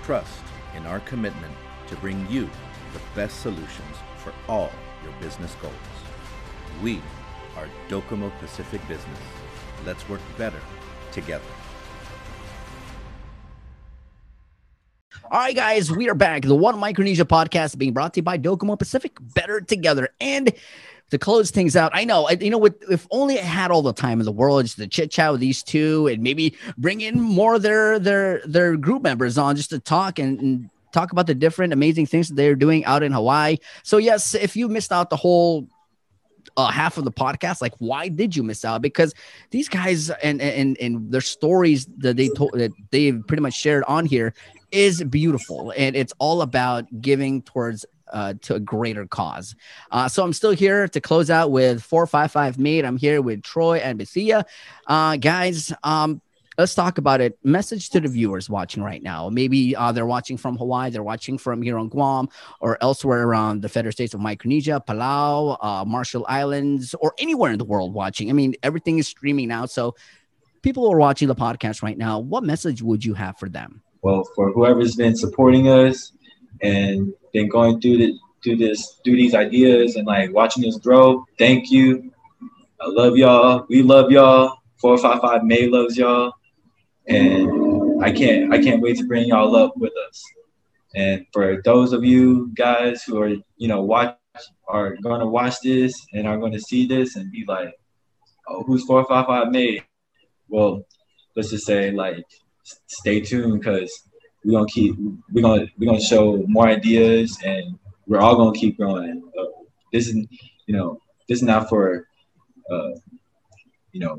Trust 0.05 0.43
in 0.77 0.85
our 0.85 1.01
commitment 1.01 1.55
to 1.87 1.97
bring 1.97 2.31
you 2.31 2.51
the 2.93 3.01
best 3.15 3.41
solutions 3.41 3.97
for 4.19 4.35
all 4.47 4.71
your 5.03 5.13
business 5.23 5.57
goals. 5.63 5.75
We 6.83 7.01
are 7.57 7.67
Docomo 7.89 8.31
Pacific 8.41 8.87
Business. 8.87 9.21
Let's 9.87 10.07
work 10.07 10.21
better 10.37 10.61
together. 11.13 11.62
All 15.33 15.39
right, 15.39 15.57
guys, 15.57 15.91
we 15.91 16.11
are 16.11 16.15
back. 16.15 16.43
The 16.43 16.55
One 16.55 16.79
Micronesia 16.79 17.25
podcast 17.25 17.79
being 17.79 17.95
brought 17.95 18.13
to 18.13 18.19
you 18.19 18.23
by 18.23 18.37
Docomo 18.37 18.79
Pacific. 18.79 19.17
Better 19.35 19.63
together. 19.63 20.11
And 20.21 20.53
to 21.09 21.17
close 21.17 21.51
things 21.51 21.75
out, 21.75 21.91
I 21.95 22.05
know, 22.05 22.29
I- 22.29 22.33
you 22.39 22.51
know, 22.51 22.59
with, 22.59 22.75
if 22.91 23.07
only 23.11 23.39
I 23.39 23.43
had 23.43 23.71
all 23.71 23.81
the 23.81 23.95
time 23.95 24.21
in 24.21 24.27
the 24.27 24.33
world 24.33 24.65
just 24.65 24.77
to 24.77 24.87
chit 24.87 25.11
chat 25.11 25.33
with 25.33 25.41
these 25.41 25.63
two 25.63 26.07
and 26.09 26.23
maybe 26.23 26.55
bring 26.77 27.01
in 27.01 27.19
more 27.19 27.55
of 27.55 27.63
their 27.63 27.99
their 27.99 28.43
their 28.45 28.77
group 28.77 29.03
members 29.03 29.39
on 29.39 29.57
just 29.57 29.71
to 29.71 29.79
talk 29.79 30.19
and, 30.19 30.39
and 30.39 30.71
talk 30.93 31.13
about 31.13 31.27
the 31.27 31.35
different 31.35 31.73
amazing 31.73 32.05
things 32.05 32.29
that 32.29 32.35
they're 32.35 32.55
doing 32.55 32.85
out 32.85 33.03
in 33.03 33.11
Hawaii. 33.13 33.57
So 33.85 33.97
yes, 33.97 34.35
if 34.35 34.55
you 34.55 34.69
missed 34.69 34.93
out 34.93 35.09
the 35.09 35.17
whole 35.17 35.67
uh, 36.59 36.71
half 36.71 36.99
of 36.99 37.05
the 37.05 37.13
podcast, 37.13 37.63
like 37.63 37.73
why 37.79 38.09
did 38.09 38.37
you 38.37 38.43
miss 38.43 38.67
out? 38.67 38.83
Because 38.83 39.15
these 39.51 39.71
guys 39.71 40.11
and 40.11 40.43
and 40.43 40.77
and 40.79 41.11
their 41.11 41.23
stories 41.23 41.87
that 41.99 42.19
they 42.19 42.29
told 42.29 42.51
that 42.53 42.73
they've 42.91 43.27
pretty 43.27 43.41
much 43.41 43.55
shared 43.55 43.83
on 43.89 44.05
here 44.05 44.35
is 44.73 45.03
beautiful 45.05 45.73
and 45.77 45.95
it's 45.95 46.13
all 46.19 46.43
about 46.43 46.87
giving 47.01 47.43
towards 47.43 47.87
uh, 48.13 48.35
to 48.43 48.57
a 48.57 48.61
greater 48.61 49.07
cause. 49.07 49.55
Uh, 49.91 50.09
so 50.09 50.23
I'm 50.23 50.33
still 50.33 50.51
here 50.51 50.87
to 50.89 51.01
close 51.01 51.31
out 51.31 51.51
with 51.51 51.83
455 51.83 52.59
Made. 52.59 52.85
I'm 52.85 52.97
here 52.97 53.23
with 53.23 53.43
Troy 53.43 53.79
and 53.79 53.99
Bethia. 53.99 54.45
Uh, 54.87 55.17
guys, 55.17 55.73
um, 55.83 56.21
let's 56.59 56.75
talk 56.75 56.99
about 56.99 57.21
it. 57.21 57.39
Message 57.43 57.91
to 57.91 58.01
the 58.01 58.09
viewers 58.09 58.51
watching 58.51 58.83
right 58.83 59.03
now. 59.03 59.29
Maybe 59.29 59.75
uh, 59.75 59.93
they're 59.93 60.07
watching 60.07 60.37
from 60.37 60.57
Hawaii, 60.57 60.91
they're 60.91 61.03
watching 61.03 61.39
from 61.39 61.63
here 61.63 61.79
on 61.79 61.89
Guam 61.89 62.29
or 62.61 62.77
elsewhere 62.81 63.23
around 63.27 63.63
the 63.63 63.69
federal 63.69 63.93
states 63.93 64.15
of 64.15 64.21
Micronesia, 64.21 64.83
Palau, 64.87 65.57
uh, 65.61 65.85
Marshall 65.85 66.27
Islands, 66.29 66.95
or 67.01 67.15
anywhere 67.19 67.53
in 67.53 67.59
the 67.59 67.65
world 67.65 67.95
watching. 67.95 68.29
I 68.29 68.33
mean, 68.33 68.55
everything 68.63 68.99
is 68.99 69.09
streaming 69.09 69.49
now. 69.49 69.67
So 69.67 69.95
people 70.63 70.85
who 70.85 70.93
are 70.93 70.99
watching 70.99 71.29
the 71.29 71.35
podcast 71.35 71.83
right 71.83 71.97
now, 71.97 72.19
what 72.19 72.45
message 72.45 72.83
would 72.83 73.05
you 73.05 73.15
have 73.15 73.39
for 73.39 73.49
them? 73.49 73.83
Well 74.03 74.25
for 74.35 74.53
whoever's 74.53 74.97
been 74.97 75.17
supporting 75.17 75.69
us 75.69 76.13
and 76.61 77.13
been 77.33 77.49
going 77.49 77.81
through 77.81 77.99
the 77.99 78.19
through 78.43 78.57
this 78.57 79.01
through 79.05 79.17
these 79.17 79.35
ideas 79.35 79.97
and 79.97 80.07
like 80.07 80.33
watching 80.33 80.67
us 80.67 80.77
grow 80.79 81.25
thank 81.39 81.71
you. 81.71 82.13
I 82.81 82.89
love 82.89 83.17
y'all. 83.17 83.65
We 83.69 83.83
love 83.83 84.11
y'all. 84.11 84.59
455 84.81 85.45
may 85.45 85.69
loves 85.69 85.97
y'all. 85.97 86.33
And 87.07 88.03
i 88.03 88.11
can't 88.11 88.53
i 88.53 88.61
can't 88.61 88.81
wait 88.81 88.97
to 88.99 89.07
bring 89.07 89.29
y'all 89.29 89.57
up 89.57 89.77
with 89.77 89.93
us. 90.09 90.23
And 90.95 91.25
for 91.33 91.63
those 91.65 91.93
of 91.93 92.05
you 92.05 92.53
guys 92.55 93.03
who 93.03 93.21
are 93.21 93.35
you 93.57 93.69
know 93.69 93.83
watch 93.83 94.19
are 94.69 94.97
going 94.97 95.21
to 95.21 95.27
watch 95.27 95.61
this 95.63 95.95
and 96.13 96.27
are 96.27 96.39
going 96.39 96.53
to 96.53 96.61
see 96.61 96.87
this 96.87 97.17
and 97.17 97.31
be 97.31 97.45
like 97.47 97.75
oh 98.49 98.63
who's 98.65 98.85
455 98.85 99.53
may? 99.53 99.83
Well 100.49 100.85
let's 101.37 101.51
just 101.51 101.67
say 101.67 101.91
like 101.93 102.25
stay 102.87 103.21
tuned 103.21 103.61
because 103.61 103.91
we're 104.45 104.53
gonna 104.53 104.67
keep 104.67 104.95
we're 105.33 105.43
gonna 105.43 105.67
we're 105.79 105.87
gonna 105.87 106.01
show 106.01 106.43
more 106.49 106.69
ideas 106.69 107.39
and 107.45 107.79
we're 108.07 108.21
all 108.21 108.37
gonna 108.37 108.59
keep 108.59 108.77
growing. 108.77 109.23
Uh, 109.39 109.45
this 109.93 110.09
is 110.09 110.15
you 110.67 110.77
know 110.77 110.99
this 111.29 111.39
is 111.39 111.43
not 111.43 111.69
for 111.69 112.07
uh, 112.71 112.91
you 113.93 114.01
know 114.01 114.19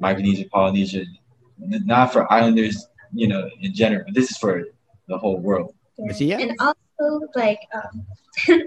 Micronesia, 0.00 0.44
Polynesia, 0.52 1.04
not 1.58 2.12
for 2.12 2.30
islanders 2.32 2.86
you 3.12 3.28
know 3.28 3.48
in 3.60 3.74
general. 3.74 4.04
This 4.12 4.30
is 4.30 4.36
for 4.36 4.64
the 5.08 5.18
whole 5.18 5.38
world. 5.38 5.74
Bethia? 5.98 6.40
And 6.40 6.56
also 6.58 7.26
like 7.34 7.60
um 7.74 8.06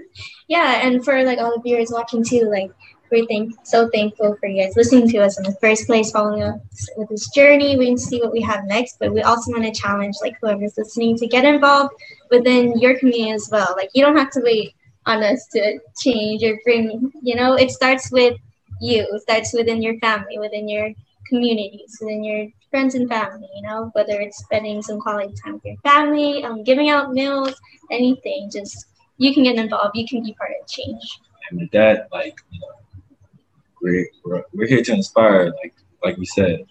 yeah, 0.48 0.86
and 0.86 1.04
for 1.04 1.22
like 1.24 1.38
all 1.38 1.54
the 1.54 1.62
viewers 1.62 1.90
watching 1.92 2.24
too, 2.24 2.50
like 2.50 2.72
we're 3.10 3.26
thank 3.26 3.54
so 3.64 3.88
thankful 3.88 4.36
for 4.38 4.46
you 4.46 4.62
guys 4.62 4.76
listening 4.76 5.08
to 5.08 5.18
us 5.18 5.38
in 5.38 5.44
the 5.44 5.56
first 5.60 5.86
place, 5.86 6.10
following 6.10 6.42
us 6.42 6.88
with 6.96 7.08
this 7.08 7.28
journey, 7.30 7.76
waiting 7.76 7.96
to 7.96 8.02
see 8.02 8.20
what 8.20 8.32
we 8.32 8.40
have 8.40 8.64
next. 8.64 8.98
But 8.98 9.12
we 9.12 9.22
also 9.22 9.52
want 9.52 9.64
to 9.64 9.72
challenge 9.72 10.16
like 10.22 10.36
whoever's 10.40 10.76
listening 10.76 11.16
to 11.18 11.26
get 11.26 11.44
involved 11.44 11.94
within 12.30 12.78
your 12.78 12.98
community 12.98 13.32
as 13.32 13.48
well. 13.50 13.74
Like 13.76 13.90
you 13.94 14.04
don't 14.04 14.16
have 14.16 14.30
to 14.32 14.40
wait 14.42 14.74
on 15.06 15.22
us 15.22 15.46
to 15.52 15.78
change 16.00 16.42
or 16.44 16.58
bring, 16.64 17.12
you 17.22 17.34
know, 17.34 17.54
it 17.54 17.70
starts 17.70 18.10
with 18.10 18.38
you. 18.80 19.06
It 19.12 19.22
starts 19.22 19.52
within 19.52 19.82
your 19.82 19.98
family, 19.98 20.38
within 20.38 20.68
your 20.68 20.90
communities, 21.28 21.98
within 22.00 22.22
your 22.24 22.46
friends 22.70 22.94
and 22.94 23.08
family, 23.08 23.48
you 23.54 23.62
know, 23.62 23.90
whether 23.94 24.20
it's 24.20 24.38
spending 24.38 24.82
some 24.82 25.00
quality 25.00 25.34
time 25.42 25.54
with 25.54 25.64
your 25.64 25.76
family, 25.78 26.44
um, 26.44 26.62
giving 26.62 26.88
out 26.88 27.12
meals, 27.12 27.54
anything, 27.90 28.50
just 28.52 28.86
you 29.18 29.34
can 29.34 29.42
get 29.42 29.56
involved, 29.56 29.96
you 29.96 30.06
can 30.06 30.22
be 30.22 30.32
part 30.34 30.50
of 30.60 30.68
change. 30.68 31.20
And 31.50 31.60
with 31.60 31.70
that, 31.72 32.08
like 32.12 32.38
you 32.50 32.60
know, 32.60 32.79
we're 33.80 34.08
we're, 34.24 34.42
we're 34.52 34.66
here 34.66 34.82
to 34.82 34.92
inspire. 34.92 35.46
Like 35.62 35.74
like 36.04 36.16
we 36.16 36.26
said, 36.26 36.64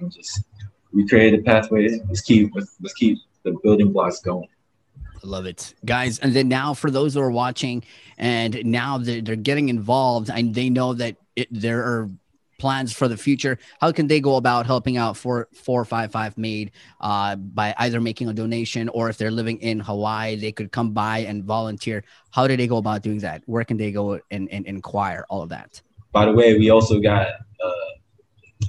I'm 0.00 0.10
just 0.10 0.44
we 0.92 1.06
created 1.06 1.44
pathways. 1.44 2.00
Let's 2.08 2.22
keep 2.22 2.52
let's, 2.54 2.76
let's 2.80 2.94
keep 2.94 3.18
the 3.44 3.56
building 3.62 3.92
blocks 3.92 4.20
going. 4.20 4.48
I 4.96 5.26
love 5.26 5.46
it, 5.46 5.74
guys. 5.84 6.20
And 6.20 6.32
then 6.32 6.48
now, 6.48 6.74
for 6.74 6.90
those 6.90 7.14
who 7.14 7.20
are 7.20 7.30
watching, 7.30 7.82
and 8.18 8.64
now 8.64 8.98
they're, 8.98 9.20
they're 9.20 9.36
getting 9.36 9.68
involved, 9.68 10.30
and 10.30 10.54
they 10.54 10.70
know 10.70 10.94
that 10.94 11.16
it, 11.34 11.48
there 11.50 11.80
are 11.80 12.10
plans 12.58 12.92
for 12.92 13.08
the 13.08 13.16
future. 13.16 13.58
How 13.80 13.92
can 13.92 14.06
they 14.06 14.20
go 14.20 14.36
about 14.36 14.66
helping 14.66 14.96
out 14.96 15.16
for 15.16 15.48
four 15.52 15.84
five 15.84 16.12
five 16.12 16.36
made 16.36 16.72
uh, 17.00 17.36
by 17.36 17.74
either 17.78 18.00
making 18.00 18.28
a 18.28 18.32
donation 18.32 18.88
or 18.90 19.08
if 19.08 19.16
they're 19.16 19.30
living 19.30 19.58
in 19.58 19.80
Hawaii, 19.80 20.36
they 20.36 20.52
could 20.52 20.72
come 20.72 20.92
by 20.92 21.18
and 21.18 21.44
volunteer. 21.44 22.04
How 22.30 22.46
do 22.46 22.56
they 22.56 22.66
go 22.66 22.78
about 22.78 23.02
doing 23.02 23.18
that? 23.20 23.42
Where 23.46 23.64
can 23.64 23.76
they 23.76 23.92
go 23.92 24.20
and, 24.30 24.48
and 24.50 24.66
inquire 24.66 25.24
all 25.30 25.42
of 25.42 25.50
that? 25.50 25.82
By 26.12 26.24
the 26.26 26.32
way, 26.32 26.58
we 26.58 26.70
also 26.70 27.00
got 27.00 27.28
uh, 27.64 27.90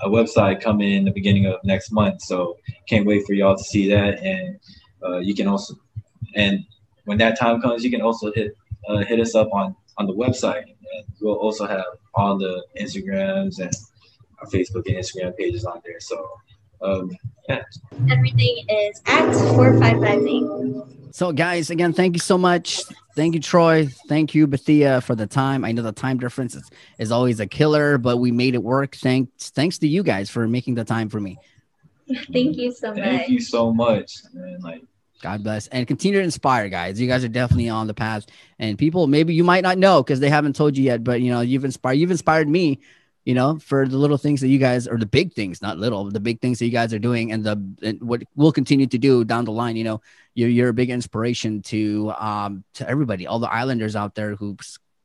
a 0.03 0.09
website 0.09 0.61
coming 0.61 0.93
in 0.93 1.05
the 1.05 1.11
beginning 1.11 1.45
of 1.45 1.63
next 1.63 1.91
month, 1.91 2.21
so 2.21 2.57
can't 2.87 3.05
wait 3.05 3.25
for 3.25 3.33
y'all 3.33 3.57
to 3.57 3.63
see 3.63 3.89
that. 3.89 4.19
And 4.19 4.59
uh, 5.03 5.17
you 5.17 5.33
can 5.33 5.47
also, 5.47 5.75
and 6.35 6.63
when 7.05 7.17
that 7.19 7.39
time 7.39 7.61
comes, 7.61 7.83
you 7.83 7.91
can 7.91 8.01
also 8.01 8.31
hit 8.33 8.55
uh, 8.87 9.03
hit 9.05 9.19
us 9.19 9.35
up 9.35 9.49
on 9.53 9.75
on 9.97 10.07
the 10.07 10.13
website 10.13 10.63
and 10.63 11.05
we'll 11.21 11.35
also 11.35 11.67
have 11.67 11.85
all 12.13 12.37
the 12.37 12.63
Instagrams 12.79 13.59
and 13.59 13.71
our 14.39 14.47
Facebook 14.47 14.87
and 14.87 14.97
Instagram 14.97 15.35
pages 15.37 15.65
on 15.65 15.81
there. 15.85 15.99
So 15.99 16.29
um, 16.81 17.11
yeah. 17.47 17.63
Everything 18.11 18.65
is 18.69 19.01
at 19.05 19.31
455 19.33 20.21
Made. 20.21 21.13
So, 21.13 21.31
guys, 21.31 21.69
again, 21.69 21.93
thank 21.93 22.15
you 22.15 22.19
so 22.19 22.37
much. 22.37 22.81
Thank 23.15 23.33
you, 23.33 23.41
Troy. 23.41 23.87
Thank 24.07 24.35
you, 24.35 24.47
Bethia, 24.47 25.03
for 25.03 25.15
the 25.15 25.27
time. 25.27 25.65
I 25.65 25.71
know 25.71 25.81
the 25.81 25.91
time 25.91 26.17
difference 26.19 26.55
is, 26.55 26.69
is 26.99 27.11
always 27.11 27.39
a 27.39 27.47
killer, 27.47 27.97
but 27.97 28.17
we 28.17 28.31
made 28.31 28.53
it 28.53 28.63
work. 28.63 28.95
Thanks, 28.95 29.49
thanks 29.49 29.79
to 29.79 29.87
you 29.87 30.03
guys 30.03 30.29
for 30.29 30.47
making 30.47 30.75
the 30.75 30.85
time 30.85 31.09
for 31.09 31.19
me. 31.19 31.37
Thank 32.33 32.57
you 32.57 32.71
so 32.71 32.89
much. 32.89 33.03
Thank 33.03 33.29
you 33.29 33.39
so 33.39 33.71
much. 33.73 34.23
Man. 34.33 34.59
Like 34.61 34.83
God 35.21 35.43
bless 35.43 35.67
and 35.67 35.85
continue 35.87 36.19
to 36.19 36.23
inspire, 36.23 36.69
guys. 36.69 36.99
You 36.99 37.07
guys 37.07 37.23
are 37.23 37.29
definitely 37.29 37.69
on 37.69 37.87
the 37.87 37.93
path, 37.93 38.25
and 38.57 38.77
people 38.77 39.05
maybe 39.05 39.33
you 39.33 39.43
might 39.43 39.61
not 39.61 39.77
know 39.77 40.01
because 40.01 40.19
they 40.19 40.29
haven't 40.29 40.55
told 40.55 40.77
you 40.77 40.83
yet, 40.83 41.03
but 41.03 41.21
you 41.21 41.31
know 41.31 41.41
you've 41.41 41.65
inspired 41.65 41.95
you've 41.95 42.11
inspired 42.11 42.47
me 42.47 42.79
you 43.29 43.35
know, 43.35 43.59
for 43.59 43.87
the 43.87 43.95
little 43.95 44.17
things 44.17 44.41
that 44.41 44.47
you 44.47 44.57
guys 44.57 44.87
or 44.87 44.97
the 44.97 45.05
big 45.05 45.33
things, 45.33 45.61
not 45.61 45.77
little, 45.77 46.09
the 46.09 46.19
big 46.19 46.41
things 46.41 46.57
that 46.57 46.65
you 46.65 46.71
guys 46.71 46.95
are 46.95 46.97
doing 46.97 47.31
and 47.31 47.43
the 47.43 47.61
and 47.83 48.01
what 48.01 48.23
we'll 48.35 48.51
continue 48.51 48.87
to 48.87 48.97
do 48.97 49.23
down 49.23 49.45
the 49.45 49.51
line. 49.51 49.75
You 49.75 49.83
know, 49.83 50.01
you're 50.33 50.49
you're 50.49 50.69
a 50.69 50.73
big 50.73 50.89
inspiration 50.89 51.61
to 51.69 52.11
um 52.17 52.63
to 52.73 52.89
everybody, 52.89 53.27
all 53.27 53.37
the 53.37 53.53
islanders 53.53 53.95
out 53.95 54.15
there 54.15 54.33
who 54.33 54.57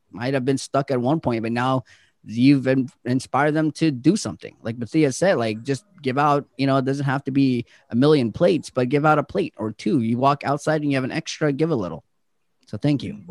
might 0.09 0.33
have 0.33 0.43
been 0.43 0.57
stuck 0.57 0.89
at 0.89 0.99
one 0.99 1.19
point, 1.19 1.43
but 1.43 1.51
now 1.51 1.83
you've 2.25 2.65
in, 2.65 2.89
inspired 3.03 3.51
them 3.51 3.69
to 3.73 3.91
do 3.91 4.15
something. 4.15 4.57
Like 4.63 4.79
Bethia 4.79 5.13
said, 5.13 5.37
like 5.37 5.61
just 5.61 5.85
give 6.01 6.17
out, 6.17 6.47
you 6.57 6.65
know, 6.65 6.77
it 6.77 6.85
doesn't 6.85 7.05
have 7.05 7.23
to 7.25 7.31
be 7.31 7.67
a 7.91 7.95
million 7.95 8.31
plates, 8.31 8.71
but 8.71 8.89
give 8.89 9.05
out 9.05 9.19
a 9.19 9.23
plate 9.23 9.53
or 9.55 9.71
two. 9.71 10.01
You 10.01 10.17
walk 10.17 10.43
outside 10.43 10.81
and 10.81 10.89
you 10.89 10.97
have 10.97 11.03
an 11.03 11.11
extra, 11.11 11.53
give 11.53 11.69
a 11.69 11.75
little. 11.75 12.03
So 12.65 12.79
thank 12.79 13.03
you. 13.03 13.21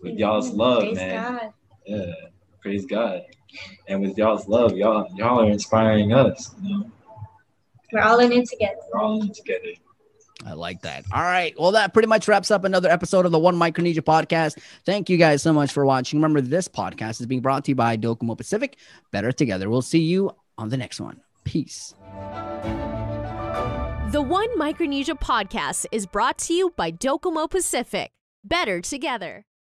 With 0.00 0.14
y'all's 0.14 0.50
love, 0.50 0.82
Praise 0.82 0.94
man. 0.94 1.32
God. 1.32 1.52
Yeah. 1.88 2.12
Praise 2.62 2.86
God 2.86 3.22
and 3.88 4.02
with 4.02 4.16
y'all's 4.18 4.48
love, 4.48 4.76
y'all 4.76 5.08
y'all 5.14 5.40
are 5.40 5.50
inspiring 5.50 6.12
us. 6.12 6.54
You 6.62 6.78
know? 6.78 6.90
We're 7.92 8.02
all 8.02 8.18
in 8.20 8.32
it 8.32 8.48
together. 8.48 8.76
We're 8.92 9.00
all 9.00 9.22
in 9.22 9.30
it 9.30 9.34
together. 9.34 9.72
I 10.44 10.52
like 10.52 10.82
that. 10.82 11.04
All 11.12 11.22
right. 11.22 11.58
Well, 11.58 11.72
that 11.72 11.92
pretty 11.92 12.08
much 12.08 12.28
wraps 12.28 12.50
up 12.50 12.64
another 12.64 12.90
episode 12.90 13.24
of 13.24 13.32
the 13.32 13.38
One 13.38 13.56
Micronesia 13.56 14.02
podcast. 14.02 14.58
Thank 14.84 15.08
you 15.08 15.16
guys 15.16 15.42
so 15.42 15.52
much 15.52 15.72
for 15.72 15.86
watching. 15.86 16.18
Remember, 16.20 16.40
this 16.40 16.68
podcast 16.68 17.20
is 17.20 17.26
being 17.26 17.40
brought 17.40 17.64
to 17.64 17.70
you 17.70 17.74
by 17.74 17.96
Docomo 17.96 18.36
Pacific. 18.36 18.76
Better 19.12 19.32
together. 19.32 19.70
We'll 19.70 19.82
see 19.82 20.00
you 20.00 20.30
on 20.58 20.68
the 20.68 20.76
next 20.76 21.00
one. 21.00 21.22
Peace. 21.44 21.94
The 24.12 24.22
One 24.22 24.56
Micronesia 24.58 25.14
podcast 25.14 25.86
is 25.90 26.06
brought 26.06 26.38
to 26.38 26.54
you 26.54 26.72
by 26.76 26.92
Docomo 26.92 27.50
Pacific. 27.50 28.10
Better 28.44 28.80
together. 28.80 29.45